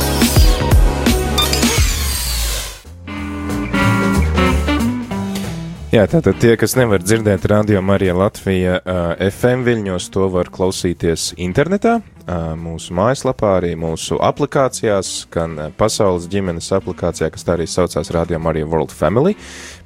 [5.90, 11.32] Jā, tātad tie, kas nevar dzirdēt radio Marija Latvija uh, FM viļņos, to var klausīties
[11.34, 18.14] internetā, uh, mūsu mājaslapā, arī mūsu aplikācijās, gan pasaules ģimenes aplikācijā, kas tā arī saucās
[18.14, 19.34] Radio Marija World Family.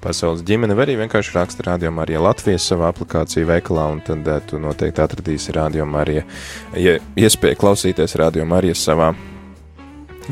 [0.05, 4.61] Pasaules ģimene arī vienkārši raksta Radio Marija Latvija savā aplikāciju veikalā, un tad uh, tu
[4.61, 6.29] noteikti atradīsi Radio Marija,
[6.77, 9.15] ja iespēja klausīties Radio Marija savā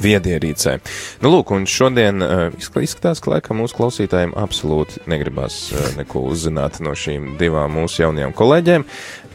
[0.01, 0.79] viedierīcē.
[1.23, 6.81] Nu, lūk, un šodien uh, izskatās, ka laikam mūsu klausītājiem absolūti negribas uh, neko uzzināt
[6.85, 8.87] no šīm divām mūsu jaunajām kolēģiem.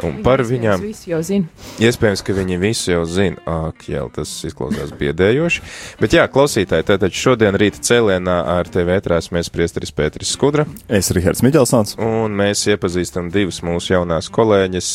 [0.05, 0.83] Un par viņām.
[0.85, 1.49] Visi jau zina.
[1.81, 3.41] Iespējams, ka viņi visu jau zina.
[3.49, 5.63] Ak, jā, tas izklausās biedējoši.
[6.01, 10.67] Bet jā, klausītāji, tātad šodien rīta cēlienā ar tevi ētrās mēs priesteris Pēteris Skudra.
[10.85, 11.97] Es Rihards Miķelsons.
[12.03, 14.93] Un mēs iepazīstam divas mūsu jaunās kolēģis.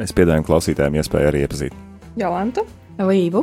[0.00, 1.78] Mēs piedāvājam klausītājiem iespēju arī iepazīt.
[2.16, 2.64] Jolantu.
[2.96, 3.42] Līvu.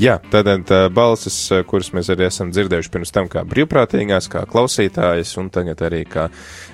[0.00, 1.36] Jā, tātad tā balsis,
[1.68, 6.26] kuras mēs arī esam dzirdējuši pirms tam kā brīvprātīgās, kā klausītājas, un tagad arī kā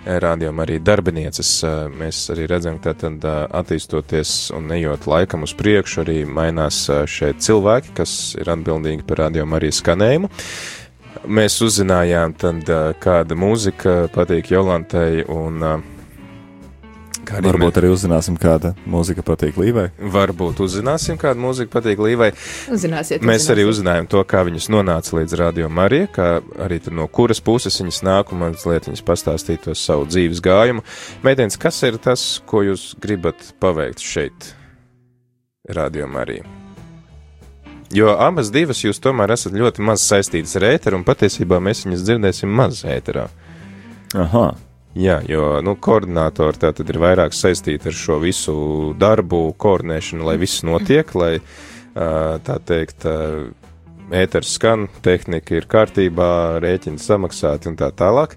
[0.07, 1.53] rādījuma arī darbinieces.
[1.95, 7.95] Mēs arī redzam, ka tad attīstoties un ejot laikam uz priekšu, arī mainās šeit cilvēki,
[8.01, 10.33] kas ir atbildīgi par rādījumu arī skanējumu.
[11.27, 12.69] Mēs uzzinājām, tad,
[13.03, 15.96] kāda mūzika patīk Jolantai un uh,
[17.27, 19.89] Kā arī Varbūt arī uzzināsim, kāda mūzika patīk Līvai.
[20.15, 22.29] Varbūt uzzināsim, kāda mūzika patīk Līvai.
[22.71, 23.53] Uzzināsiet, Mēs uzzināsiet.
[23.57, 26.29] arī uzzinājām to, kā viņas nonāca līdz Radio Marijai, kā
[26.63, 30.85] arī no kuras puses viņas nāk un mazliet viņas pastāstīja to savu dzīves gājumu.
[31.27, 34.55] Mēģiniet, kas ir tas, ko jūs gribat paveikt šeit,
[35.67, 36.47] Radio Marijai?
[37.95, 42.03] Jo abas divas jūs tomēr esat ļoti maz saistītas ar ēteru, un patiesībā mēs viņas
[42.07, 43.29] dzirdēsim maz ēterā.
[44.15, 44.49] Aha.
[44.97, 48.57] Jā, jo nu, koordinātori tā tad ir vairāk saistīti ar šo visu
[48.97, 51.35] darbu, koordinēšanu, lai viss notiek, lai
[51.93, 53.05] tā teikt,
[54.17, 56.31] ēters skan, tehnika ir kārtībā,
[56.63, 58.37] rēķini samaksāti un tā tālāk.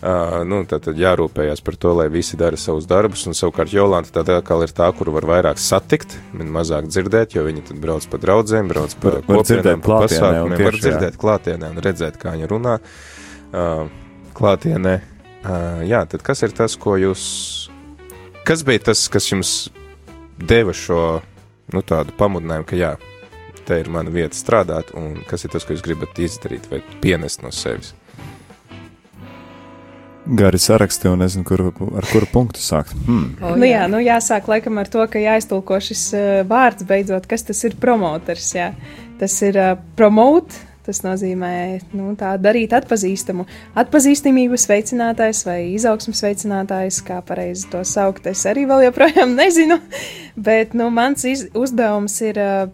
[0.00, 4.22] Uh, nu, tad, tad jārūpējas par to, lai visi dara savus darbus, un savukārt Jolanta
[4.24, 8.22] tā atkal ir tā, kuru var vairāk satikt, mazāk dzirdēt, jo viņi tad brauc pa
[8.22, 13.84] draudzēm, brauc pa kopienām, pa pasākumiem, var dzirdēt klātienē un redzēt, kā viņi runā uh,
[14.40, 14.96] klātienē.
[15.40, 17.22] Uh, jā, tad kas ir tas, ko jūs.
[18.44, 19.52] Kas bija tas, kas jums
[20.36, 21.20] deva šo
[21.72, 22.90] nu, tādu pamudinājumu, ka jā,
[23.68, 27.44] te ir mana vieta strādāt, un kas ir tas, ko jūs gribat izdarīt vai pienest
[27.44, 27.94] no sevis?
[30.30, 31.62] Gari saraksti, un nezinu, kur,
[31.96, 32.92] ar kuru punktu sākt.
[33.06, 33.30] Hmm.
[33.40, 33.56] Oh, jā.
[33.56, 37.64] Nu, jā, nu jāsāk laikam ar to, ka jāiztulko šis uh, vārds beidzot, kas tas
[37.66, 38.50] ir promoters.
[38.54, 38.68] Jā.
[39.18, 41.52] Tas ir uh, promote, Tas nozīmē
[41.92, 43.44] nu, darīt atpazīstamu.
[43.78, 49.76] Atpazīstamības veicinātājs vai izaugsmas veicinātājs, kā pareizi to saukt, es arī vēl joprojām nezinu.
[50.40, 52.70] Bet nu, mans iz, uzdevums ir uh,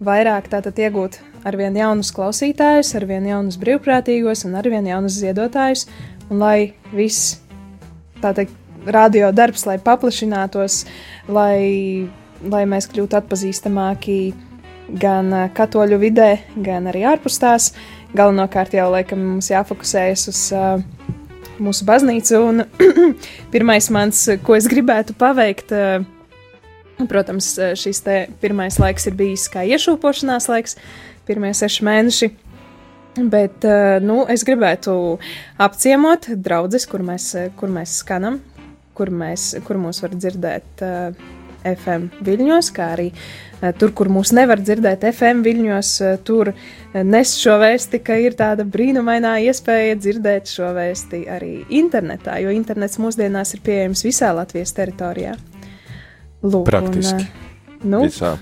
[0.00, 5.86] vairāk tātad iegūt arvien jaunus klausītājus, arvien jaunus brīvprātīgos un arvien jaunus ziedotājus,
[6.30, 7.38] un lai viss
[8.20, 8.56] tā teikt,
[8.88, 10.84] radio darbs, lai paplašinātos,
[11.28, 12.08] lai,
[12.40, 14.20] lai mēs kļūtu atpazīstamāki
[14.98, 17.70] gan katoļu vidē, gan arī ārpus tās.
[18.16, 20.82] Galvenokārt jau laikam mums jāfokusējas uz uh,
[21.62, 22.40] mūsu baznīcu.
[22.48, 22.64] Un
[23.54, 29.64] pirmais mans, ko es gribētu paveikt, uh, protams, šis te pirmais laiks ir bijis kā
[29.68, 30.78] iešūpošanās laiks,
[31.28, 32.30] pirmie seši mēneši.
[33.30, 34.94] Bet, uh, nu, es gribētu
[35.60, 38.40] apciemot draugus, kur mēs, kur mēs skanam,
[38.98, 41.30] kur, mēs, kur mūs var dzirdēt uh,
[41.64, 43.10] FM viļņos, kā arī
[43.60, 48.16] Eh, tur, kur mūs nevar dzirdēt FM viļņos, eh, tur eh, nes šo vēsti, ka
[48.16, 54.32] ir tāda brīnumainā iespēja dzirdēt šo vēsti arī internetā, jo internets mūsdienās ir pieejams visā
[54.36, 55.36] Latvijas teritorijā.
[56.40, 57.28] Lūk, Praktiski.
[57.82, 58.38] Un, nu, visā.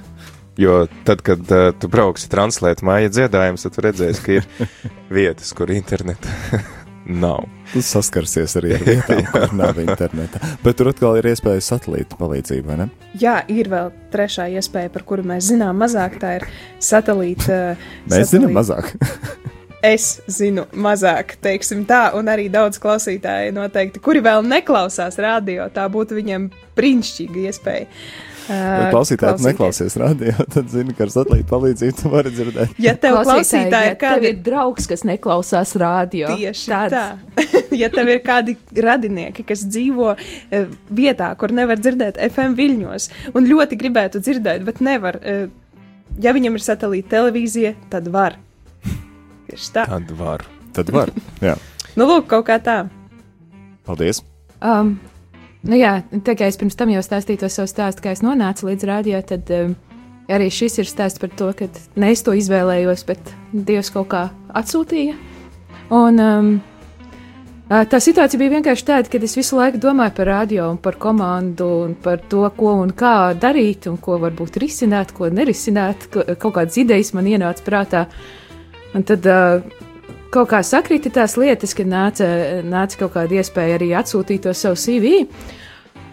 [0.58, 4.72] Jo tad, kad uh, tu brauksi translēt māja dziedājumus, tad redzēsi, ka ir
[5.18, 6.30] vietas, kur interneta
[7.08, 7.44] nav.
[7.72, 10.40] Tu saskarsies arī ar vietām, kur nav interneta.
[10.64, 12.88] Bet tur atkal ir iespēja satelīta palīdzība, vai ne?
[13.20, 16.20] Jā, ir vēl trešā iespēja, par kuru mēs zinām mazāk.
[16.22, 17.76] Tā ir satelīta.
[18.10, 18.32] mēs satelīta.
[18.34, 18.94] zinām mazāk.
[19.84, 25.86] es zinu mazāk, teiksim tā, un arī daudz klausītāji noteikti, kuri vēl neklausās radio, tā
[25.92, 27.86] būtu viņiem brīnišķīga iespēja.
[28.48, 32.74] Ja klausītāji neklausies radio, tad zini, ka ar satelītu palīdzību tu vari dzirdēt.
[32.82, 36.96] Ja tev klausītāji ir kādi ir draugs, kas neklausās radio, tieši tāds.
[36.96, 37.62] tā.
[37.82, 40.14] ja tev ir kādi radinieki, kas dzīvo
[40.88, 45.20] vietā, kur nevar dzirdēt FM viļņos, un ļoti gribētu dzirdēt, bet nevar,
[46.22, 48.38] ja viņam ir satelīta televīzija, tad var.
[49.48, 49.84] Tieši tā.
[49.88, 50.44] Tad var.
[50.76, 51.12] Tad var.
[51.46, 51.56] Jā.
[51.96, 52.82] nu, lūk, kaut kā tā.
[53.88, 54.20] Paldies.
[54.60, 54.98] Um,
[55.66, 58.68] Nu jā, tā kā es pirms tam jau stāstīju to savu stāstu, kā es nonācu
[58.68, 59.74] līdz rādio, tad um,
[60.30, 61.66] arī šis ir stāsts par to, ka
[61.98, 64.22] ne es to izvēlējos, bet Dievs kaut kā
[64.60, 65.16] atsūtīja.
[65.98, 66.52] Un, um,
[67.66, 71.68] tā situācija bija vienkārši tāda, ka es visu laiku domāju par radio un par komandu
[71.88, 76.06] un par to, ko un kā darīt un ko varbūt risināt, ko nerisināt.
[76.12, 78.06] Kaut kādas idejas man ienāca prātā.
[78.94, 79.58] Un tad uh,
[80.34, 82.26] kaut kā sakrita tās lietas, kad nāca,
[82.66, 85.22] nāca kaut kāda iespēja arī atsūtīt to savu CV.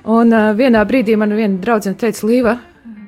[0.05, 2.55] Un uh, vienā brīdī man viena draudzene teica, Līva,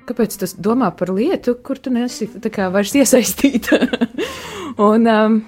[0.08, 2.30] kāpēc tu domā par lietu, kur tu nesi
[2.74, 3.80] vairs iesaistīta?
[4.89, 5.41] un, um,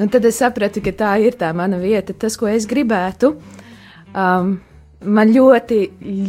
[0.00, 3.34] un tad es sapratu, ka tā ir tā mana vieta, tas, ko es gribētu.
[4.14, 4.56] Um,
[5.04, 5.80] man ļoti,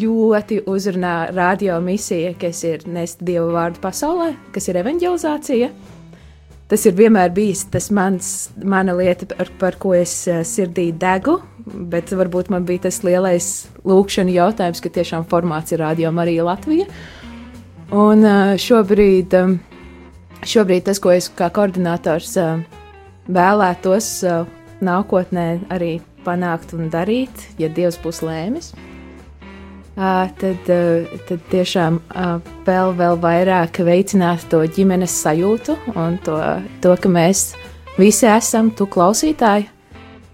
[0.02, 5.72] ļoti uzrunā radio misija, kas ir nest dievu vārdu pasaulē, kas ir evanģelizācija.
[6.72, 11.38] Tas ir vienmēr bijis tas mans, mana lieta, par, par ko es uh, sirdī degu,
[11.66, 13.50] bet varbūt man bija tas lielais
[13.86, 16.88] lūkšana jautājums, ka tiešām formāts ir Radio Marija Latvija.
[17.94, 18.26] Un
[18.58, 19.36] šobrīd,
[20.42, 22.34] šobrīd tas, ko es kā koordinators
[23.30, 24.10] vēlētos
[24.86, 28.74] nākotnē arī panākt un darīt, ja Dievs būs lēmis,
[29.96, 30.72] tad,
[31.28, 32.02] tad tiešām
[32.68, 36.40] vēl, vēl vairāk veicināt to ģimenes sajūtu un to,
[36.84, 37.54] to ka mēs
[38.00, 39.70] visi esam tu klausītāji.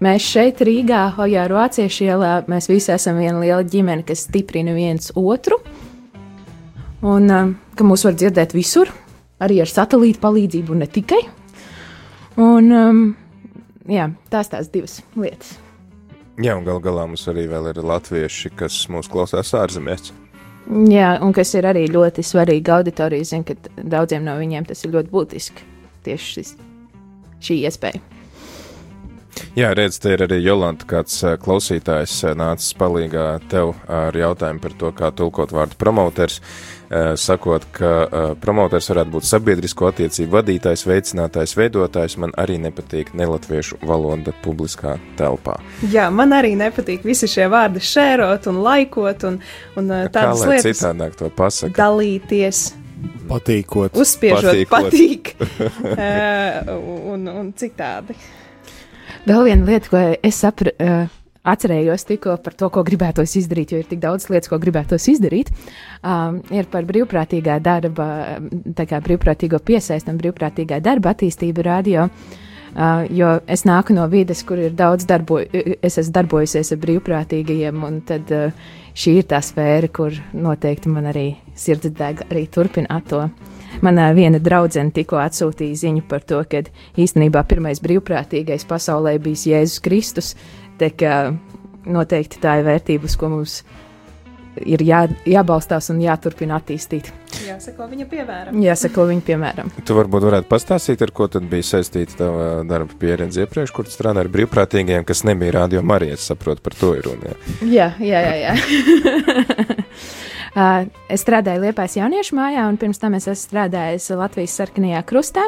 [0.02, 5.12] Mēs šeit, Rīgā, Hojāru Vāciešu ielā, mēs visi esam viena liela ģimene, kas stiprina viens
[5.14, 5.60] otru.
[7.06, 7.30] Un
[7.78, 8.90] ka mūs var dzirdēt visur,
[9.42, 11.22] arī ar satelītu palīdzību, ne tikai.
[12.42, 13.04] Un, um,
[13.90, 15.54] jā, tās tās divas lietas.
[16.40, 20.12] Jā, un gal galā mums arī ir latvieši, kas mūs klausās ārzemēs.
[20.88, 23.26] Jā, un kas ir arī ļoti svarīgi auditorija.
[23.28, 25.66] Zinu, ka daudziem no viņiem tas ir ļoti būtiski.
[26.06, 26.54] Tieši šis,
[27.42, 28.00] šī iespēja.
[29.56, 34.92] Jā, redz, te ir arī Jolanta, kāds klausītājs nācis palīgā tev ar jautājumu par to,
[34.96, 36.40] kā tulkot vārdu promoters.
[37.16, 37.90] Sakot, ka
[38.40, 45.56] promoters varētu būt sabiedrisko attiecību vadītājs, veicinātājs, veidotājs, man arī nepatīk nelatviešu valoda publiskā telpā.
[45.92, 49.40] Jā, man arī nepatīk visi šie vārdi šērot un laikot un,
[49.80, 50.68] un tādas lietas.
[50.68, 51.72] Kā citādāk to pasaka?
[51.80, 52.64] Dalīties.
[53.32, 53.96] Patīkot.
[53.96, 55.40] Uzspiežot, patīkot.
[55.40, 55.88] patīk.
[57.14, 58.20] un, un citādi.
[59.22, 60.74] Vēl viena lieta, ko es sapratu.
[60.82, 65.08] Uh, atcerējos tikko par to, ko gribētos izdarīt, jo ir tik daudz lietas, ko gribētos
[65.10, 65.50] izdarīt.
[66.06, 68.06] Um, ir par brīvprātīgā darba,
[68.78, 72.06] tā kā brīvprātīgo piesaistam, brīvprātīgā darba attīstību radio.
[72.72, 77.82] Uh, jo es nāku no vides, kur ir daudz darbu, es esmu darbojusies ar brīvprātīgajiem,
[77.90, 81.26] un tad uh, šī ir tā sfēra, kur noteikti man arī
[81.58, 83.26] sirds deg arī turpināt to.
[83.80, 86.64] Manā viena draudzene tikko atsūtīja ziņu par to, ka
[87.00, 90.34] īstenībā pirmais brīvprātīgais pasaulē bijis Jēzus Kristus.
[90.98, 91.30] Kā
[91.86, 93.60] noteikti tā ir vērtība, uz ko mums
[94.68, 97.08] ir jā, jābalstās un jāturpina attīstīt.
[97.46, 98.58] Jāsako viņa piemēram.
[98.62, 99.70] Jāsako viņa piemēram.
[99.86, 103.94] Tu varbūt varētu pastāstīt, ar ko tad bija saistīta tava darba pieredze iepriekš, kur tu
[103.94, 107.32] strādāji ar brīvprātīgiem, kas nebija radio Marijas, saprot, par to ir runa.
[107.62, 108.36] Jā, jā, jā.
[108.42, 108.58] jā.
[108.58, 109.72] jā.
[110.52, 115.46] Uh, es strādāju Liepājas jauniešu mājā, un pirms tam es esmu strādājis Latvijas sarkanajā krustā.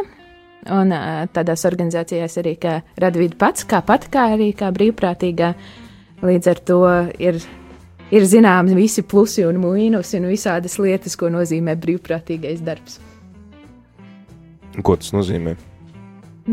[0.72, 5.50] Un uh, tādās organizācijās arī kā Radvīda pats, kā pat kā arī kā brīvprātīgā.
[6.24, 6.78] Līdz ar to
[7.20, 7.36] ir,
[8.16, 12.96] ir zināms visi plusi un mīnusi un visādas lietas, ko nozīmē brīvprātīgais darbs.
[14.80, 15.52] Ko tas nozīmē?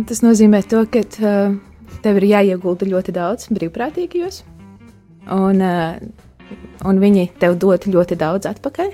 [0.10, 1.56] Tas nozīmē to, ka uh,
[2.04, 4.43] tev ir jāiegulda ļoti daudz brīvprātīgajos.
[5.32, 6.04] Un uh,
[6.88, 8.93] un viņi tev dod ļoti daudz atpakaļ.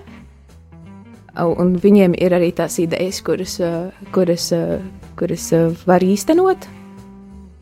[1.38, 3.60] Un viņiem ir arī tās idejas, kuras,
[4.16, 4.49] kuras,
[5.20, 5.47] kuras
[5.86, 6.66] var īstenot.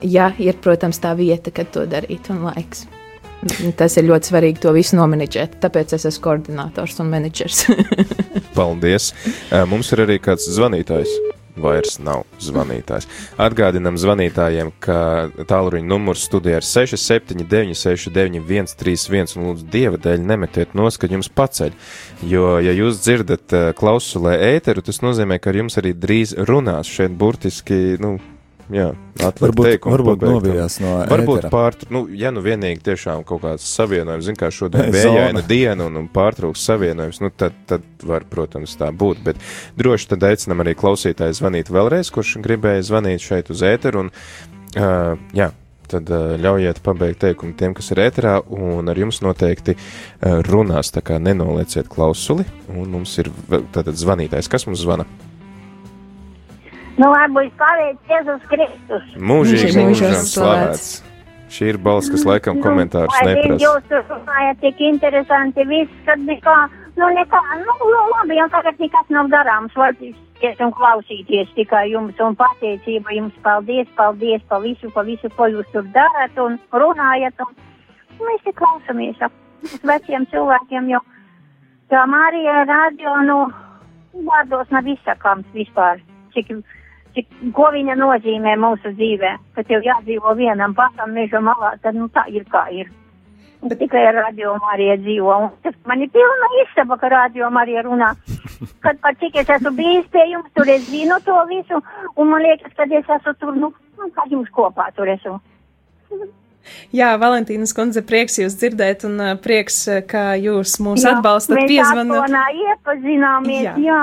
[0.06, 2.86] Ja ir, protams, tā vieta, kad to darīt un laiks.
[3.78, 5.60] Tas ir ļoti svarīgi to visu nomenedžēt.
[5.64, 7.66] Tāpēc es esmu koordinators un menedžers.
[8.58, 9.12] Paldies!
[9.70, 11.12] Mums ir arī kāds zvanītājs
[11.60, 13.08] vairs nav zvanītājs.
[13.42, 14.98] Atgādinam zvanītājiem, ka
[15.48, 21.32] tālruņa numurs studijā ir 679, 691, 31, un lūdzu, dieva dēļ nemetiet nos, kad jums
[21.32, 21.76] paceļ.
[22.28, 26.92] Jo, ja jūs dzirdat eh, klausulē ēteru, tas nozīmē, ka ar jums arī drīz runās
[26.92, 28.18] šeit burtiski, nu,
[28.74, 28.88] Jā,
[29.20, 34.26] varbūt, teikumu, varbūt novījās no varbūt pārtraukt, nu, ja nu vienīgi tiešām kaut kāds savienojums,
[34.26, 38.90] zin kā šodien vējaina diena un, un pārtrauks savienojums, nu, tad, tad var, protams, tā
[38.90, 39.44] būt, bet
[39.78, 44.12] droši tad aicinam arī klausītāju zvanīt vēlreiz, kurš gribēja zvanīt šeit uz ēteru un,
[44.82, 45.52] uh, jā,
[45.92, 50.90] tad uh, ļaujiet pabeigt teikumu tiem, kas ir ēterā, un ar jums noteikti uh, runās,
[50.96, 55.06] tā kā nenolieciet klausuli, un mums ir tātad zvanītājs, kas mums zvana?
[56.96, 59.12] Nu, lai būtu slavēts Jēzus Kristus.
[59.20, 60.88] Mūžīgi mūžam slavēts.
[61.56, 63.62] Šī ir balss, kas laikam komentārus nu, neprasa.
[63.62, 66.56] Jūs runājat tik interesanti, viss, kad nekā
[66.96, 71.90] Nu, nekā, nu, nu, labi, jau tagad nekas nav darāms, var ies un klausīties tikai
[71.92, 76.56] jums un pateicība jums paldies, paldies pa visu, pa visu, ko jūs tur darat un
[76.72, 77.44] runājat.
[77.44, 79.36] Un mēs te klausamies ap
[79.92, 81.04] veciem cilvēkiem, jo
[81.92, 83.40] tā Marija radio, nu,
[84.32, 86.00] vārdos nav izsakāms vispār,
[86.32, 86.56] cik,
[87.16, 92.08] cik, ko viņa nozīmē mūsu dzīvē, ka tev jādzīvo vienam pašam meža malā, tad, nu,
[92.14, 92.92] tā ir kā ir.
[93.66, 95.36] Bet tikai ar radio Mariju dzīvo.
[95.48, 98.12] Un man ir pilna istaba, ka radio Marija runā.
[98.86, 101.82] Kad pat cik es esmu bijis pie jums, tur es zinu to visu.
[102.16, 103.72] Un man liekas, ka es esmu tur, nu,
[104.14, 105.40] kā jums kopā tur esmu.
[107.00, 109.78] Jā, Valentīnas kundze, prieks jūs dzirdēt un prieks,
[110.10, 112.20] ka jūs mūs jā, atbalstat piezvanu.
[112.22, 113.76] Mēs iepazināmies, jā.
[113.86, 114.02] Jā,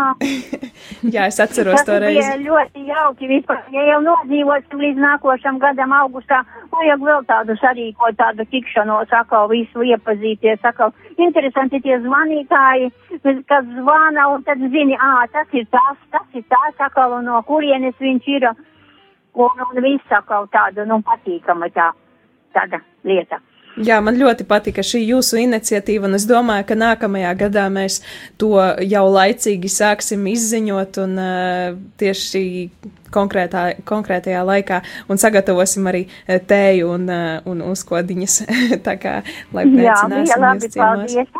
[1.16, 2.22] jā es atceros to reizi.
[2.22, 3.62] Tas bija ļoti jauki vispār.
[3.74, 6.42] Ja jau nodzīvosim līdz nākošam gadam augustā,
[6.74, 12.92] vajag vēl tādu sarīkot, tādu tikšanos, atkal visu iepazīties, atkal interesanti tie zvanītāji,
[13.22, 17.42] kas zvana un tad zini, ā, tas ir tas, tas ir tas, atkal un no
[17.48, 18.52] kurienes viņš ir.
[19.32, 21.86] Un, un viss atkal tāda, nu, patīkama tā
[22.54, 23.40] tāda lieta.
[23.80, 28.02] Jā, man ļoti patika šī jūsu iniciatīva, un es domāju, ka nākamajā gadā mēs
[28.40, 32.42] to jau laicīgi sāksim izziņot un uh, tieši
[33.12, 38.38] konkrētā, konkrētajā laikā un sagatavosim arī tēju un, uh, un uzkodiņas.
[38.86, 39.18] tā kā,
[39.56, 39.96] lai Jā,
[40.36, 41.32] labi, paldies.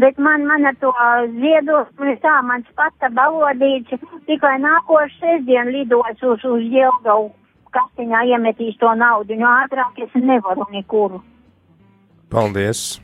[0.00, 0.90] Bet man, man ar to
[1.38, 1.94] ziedot,
[2.24, 3.94] tā mans pats balodīts,
[4.26, 7.30] tikai nākošu sestdien lidos uz, uz Jelgavu
[7.74, 11.22] kastiņā iemetīs to naudu, jo ātrāk es nevaru nekuru.
[12.30, 13.00] Paldies!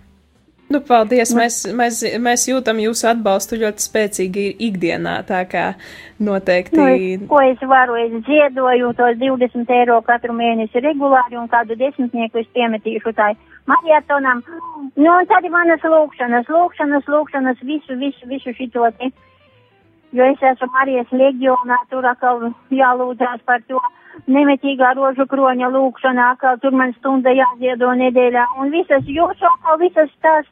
[0.67, 1.31] Nu, paldies!
[1.39, 5.67] Mēs, mēs, mēs jūtam jūsu atbalstu ļoti spēcīgi ikdienā, tā kā
[6.19, 6.79] noteikti.
[6.81, 7.99] Nu, es, ko es varu?
[8.03, 13.37] Es ziedoju tos 20 eiro katru mēnesi regulāri un kādu desmitnieku es piemetīšu tai
[13.71, 14.43] marietonam.
[14.97, 19.13] Nu, un tad ir manas lūkšanas, lūkšanas, lūkšanas, visu, visu, visu šito te.
[20.17, 23.79] Jo es esmu Marijas leģionā, tur atkal jālūdzās par to
[24.25, 29.53] nemetīgā rožu kroņa lūkšanā, kā tur man stunda jāziedo nedēļā, un visas jūsu,
[29.83, 30.49] visas tās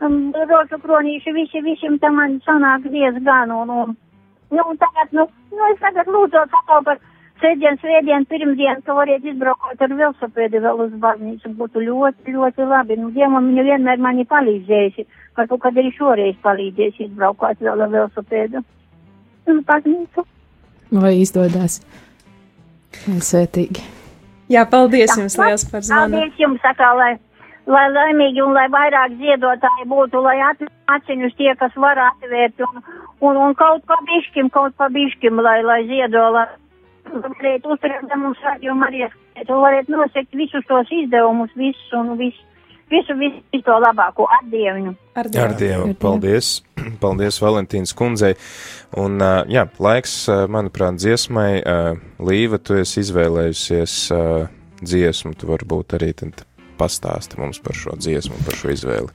[0.00, 3.94] um, rožu kronīši, visi, visiem tam man sanāk diezgan, un, un,
[4.50, 7.02] nu, un tagad, nu, nu, es tagad lūdzu atkal par
[7.42, 12.98] sēdien, svētdien, pirmdien, ka variet izbraukot ar velosipēdu vēl uz baznīcu, būtu ļoti, ļoti labi,
[13.02, 15.06] nu, Dievam viņa vienmēr mani palīdzējusi,
[15.38, 18.64] varbūt, kad arī šoreiz palīdzēs izbraukot vēl ar velosipēdu
[19.48, 20.26] uz baznīcu.
[20.98, 21.82] Vai izdodās?
[22.94, 23.84] Svētīgi.
[24.48, 26.16] Jā, paldies Jā, jums liels par zvanu.
[26.16, 27.10] Paldies jums, sakā, lai,
[27.68, 30.38] lai laimīgi un lai vairāk ziedotāji būtu, lai
[30.94, 32.80] atciņus tie, kas var atvērt un,
[33.20, 36.46] un, un kaut pa bišķim, kaut pa bišķim, lai, lai ziedo, lai
[37.12, 39.04] varētu uzturēt mums radījumu arī,
[39.36, 42.44] lai varētu nosekt visus tos izdevumus, visus un visus.
[42.88, 44.94] Visu, visu to labāko ar Dievu.
[45.18, 45.44] Ar Dievu.
[45.44, 45.94] Ar Dievu.
[46.00, 46.52] Paldies.
[47.02, 48.34] Paldies Valentīnas kundzei.
[48.96, 49.20] Un,
[49.52, 51.50] jā, laiks, manuprāt, dziesmai.
[52.24, 53.98] Līva, tu esi izvēlējusies
[54.78, 56.44] dziesmu, tu varbūt arī tad
[56.78, 59.12] pastāsti mums par šo dziesmu, par šo izvēli.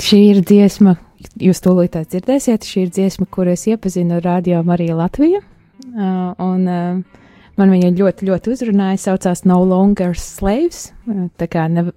[0.00, 0.96] Šī ir dziesma,
[1.42, 5.42] jūs tūlīt dzirdēsiet, šī ir dziesma, kur es iepazinu radio Marija Latvija.
[5.94, 6.68] Un,
[7.60, 10.88] man viņa ļoti, ļoti uzrunāja, saucās No Longer Slaves.
[11.38, 11.90] Tā kā ne,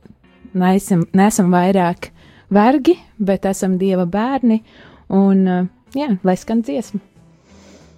[0.54, 2.12] neesam, neesam vairāk
[2.52, 4.62] vergi, bet esam dieva bērni.
[5.12, 7.02] Un, uh, jā, lai skan dziesma.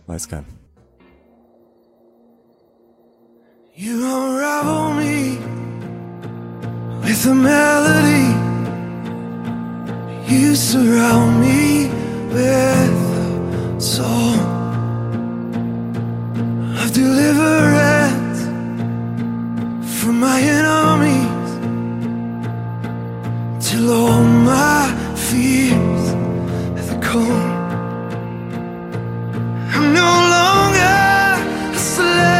[0.07, 0.45] Lai skan.
[3.75, 5.37] You unravel me
[7.01, 8.43] with a melody.
[10.31, 11.89] You surround me
[12.29, 14.39] with a song
[16.81, 18.41] of deliverance
[19.99, 21.42] from my enemies
[23.73, 24.81] till all my
[25.29, 26.05] fears
[26.91, 27.53] are gone.
[29.75, 30.95] I'm no longer
[31.73, 32.32] a slave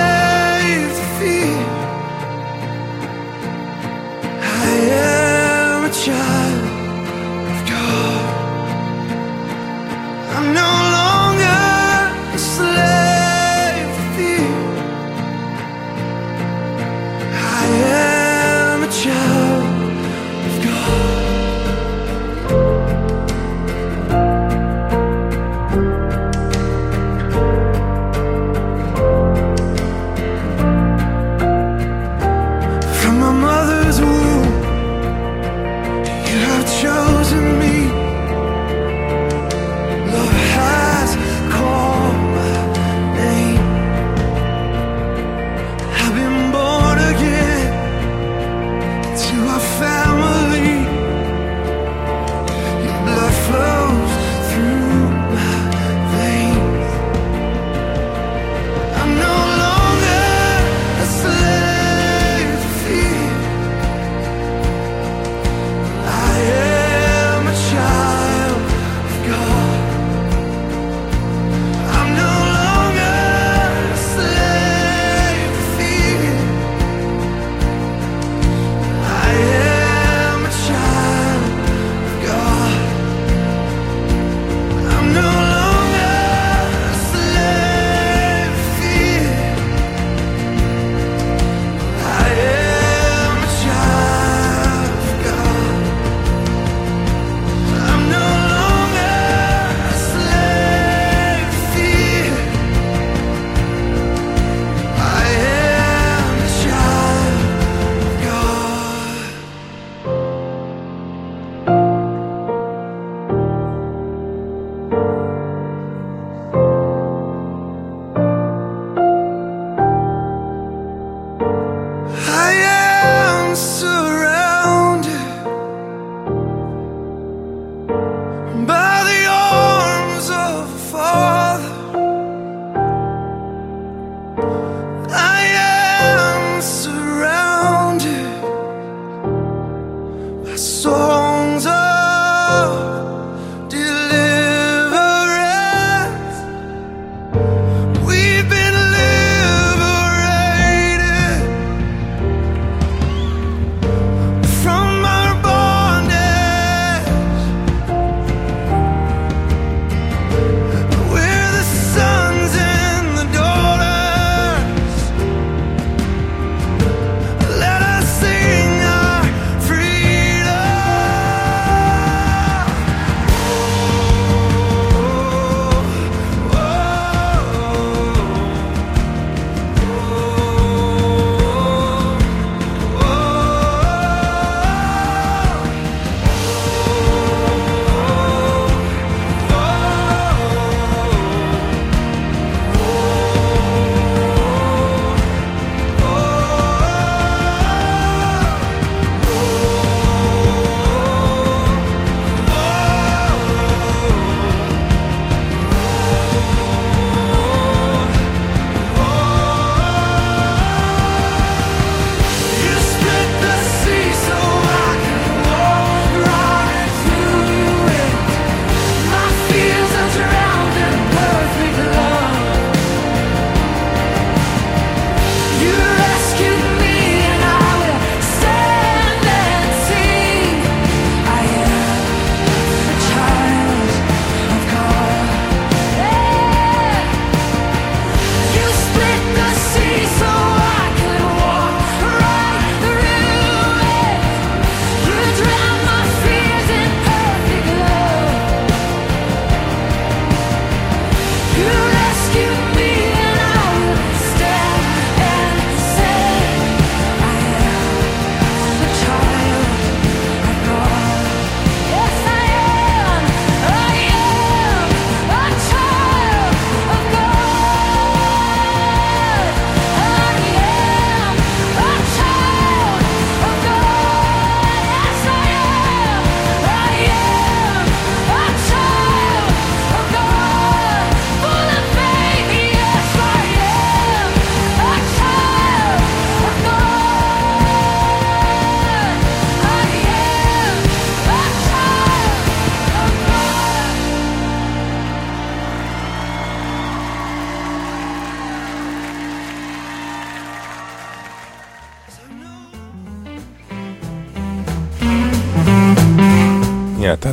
[123.54, 124.13] answer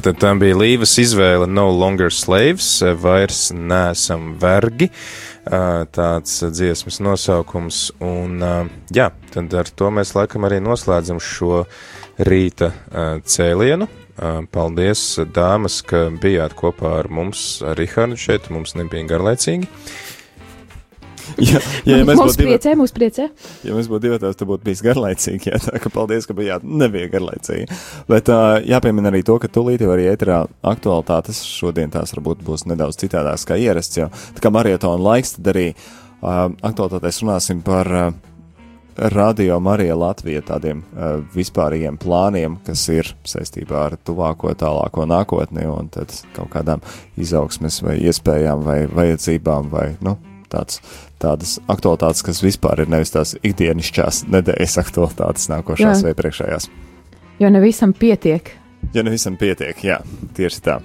[0.01, 2.69] tātad tā bija Līvas izvēle No Longer Slaves,
[3.03, 4.87] vairs nesam vergi,
[5.93, 8.41] tāds dziesmas nosaukums, un
[8.97, 11.67] jā, tad ar to mēs laikam arī noslēdzam šo
[12.31, 12.71] rīta
[13.29, 13.91] cēlienu.
[14.53, 15.05] Paldies,
[15.37, 19.69] dāmas, ka bijāt kopā ar mums, ar Rihardu šeit, mums nebija garlaicīgi.
[21.51, 23.29] Ja, ja, ja mēs būtu divi, priecē, mums priecē.
[23.67, 25.49] ja mēs būtu divi, tad būtu bijis garlaicīgi.
[25.51, 26.65] Jā, tā kā paldies, ka bijāt.
[26.65, 27.69] Nebija garlaicīgi.
[28.11, 32.67] Bet uh, jāpiemina arī to, ka tūlīt jau arī ēterā aktualitātes šodien tās varbūt būs
[32.71, 34.01] nedaudz citādākas kā ierasts.
[34.01, 34.11] Jau.
[34.37, 37.95] Tā kā marietona laiks, tad arī uh, aktualitātēs runāsim par.
[38.09, 38.11] Uh,
[39.01, 45.89] Radio Marija Latvija tādiem uh, vispārīgiem plāniem, kas ir saistībā ar tuvāko, tālāko nākotni un
[45.95, 46.83] tad kaut kādām
[47.17, 50.19] izaugsmes vai iespējām vai vajadzībām vai, nu,
[50.53, 50.81] tāds,
[51.23, 56.07] tādas aktualitātes, kas vispār ir nevis tās ikdienišķās nedēļas aktualitātes nākošās Jā.
[56.09, 56.71] vai priekšējās.
[57.41, 58.57] Jo ne visam pietiek.
[58.95, 60.01] Ja ne visam pietiek, jā,
[60.37, 60.81] tieši tā.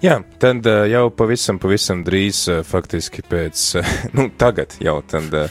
[0.00, 3.64] Jā, tad ā, jau pavisam, pavisam drīz, ā, faktiski pēc,
[4.16, 5.42] nu, tagad jau tad ā,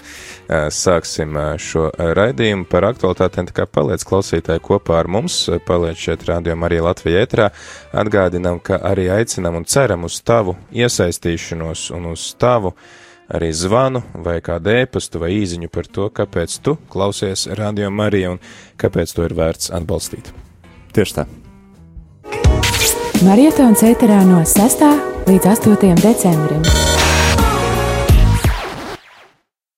[0.74, 5.38] sāksim šo raidījumu par aktualitātēm, tā kā paliec klausītāji kopā ar mums,
[5.68, 7.52] paliec šeit rādījumā arī Latvijā ētrā,
[8.02, 12.74] atgādinām, ka arī aicinam un ceram uz tavu iesaistīšanos un uz tavu
[13.30, 18.42] arī zvanu vai kādu ēpastu vai īziņu par to, kāpēc tu klausies Radio Marija un
[18.82, 20.34] kāpēc to ir vērts atbalstīt.
[20.96, 21.28] Tieši tā.
[23.26, 24.86] Marietons ēterā no 6.
[25.28, 26.00] līdz 8.
[26.00, 26.89] decembrim.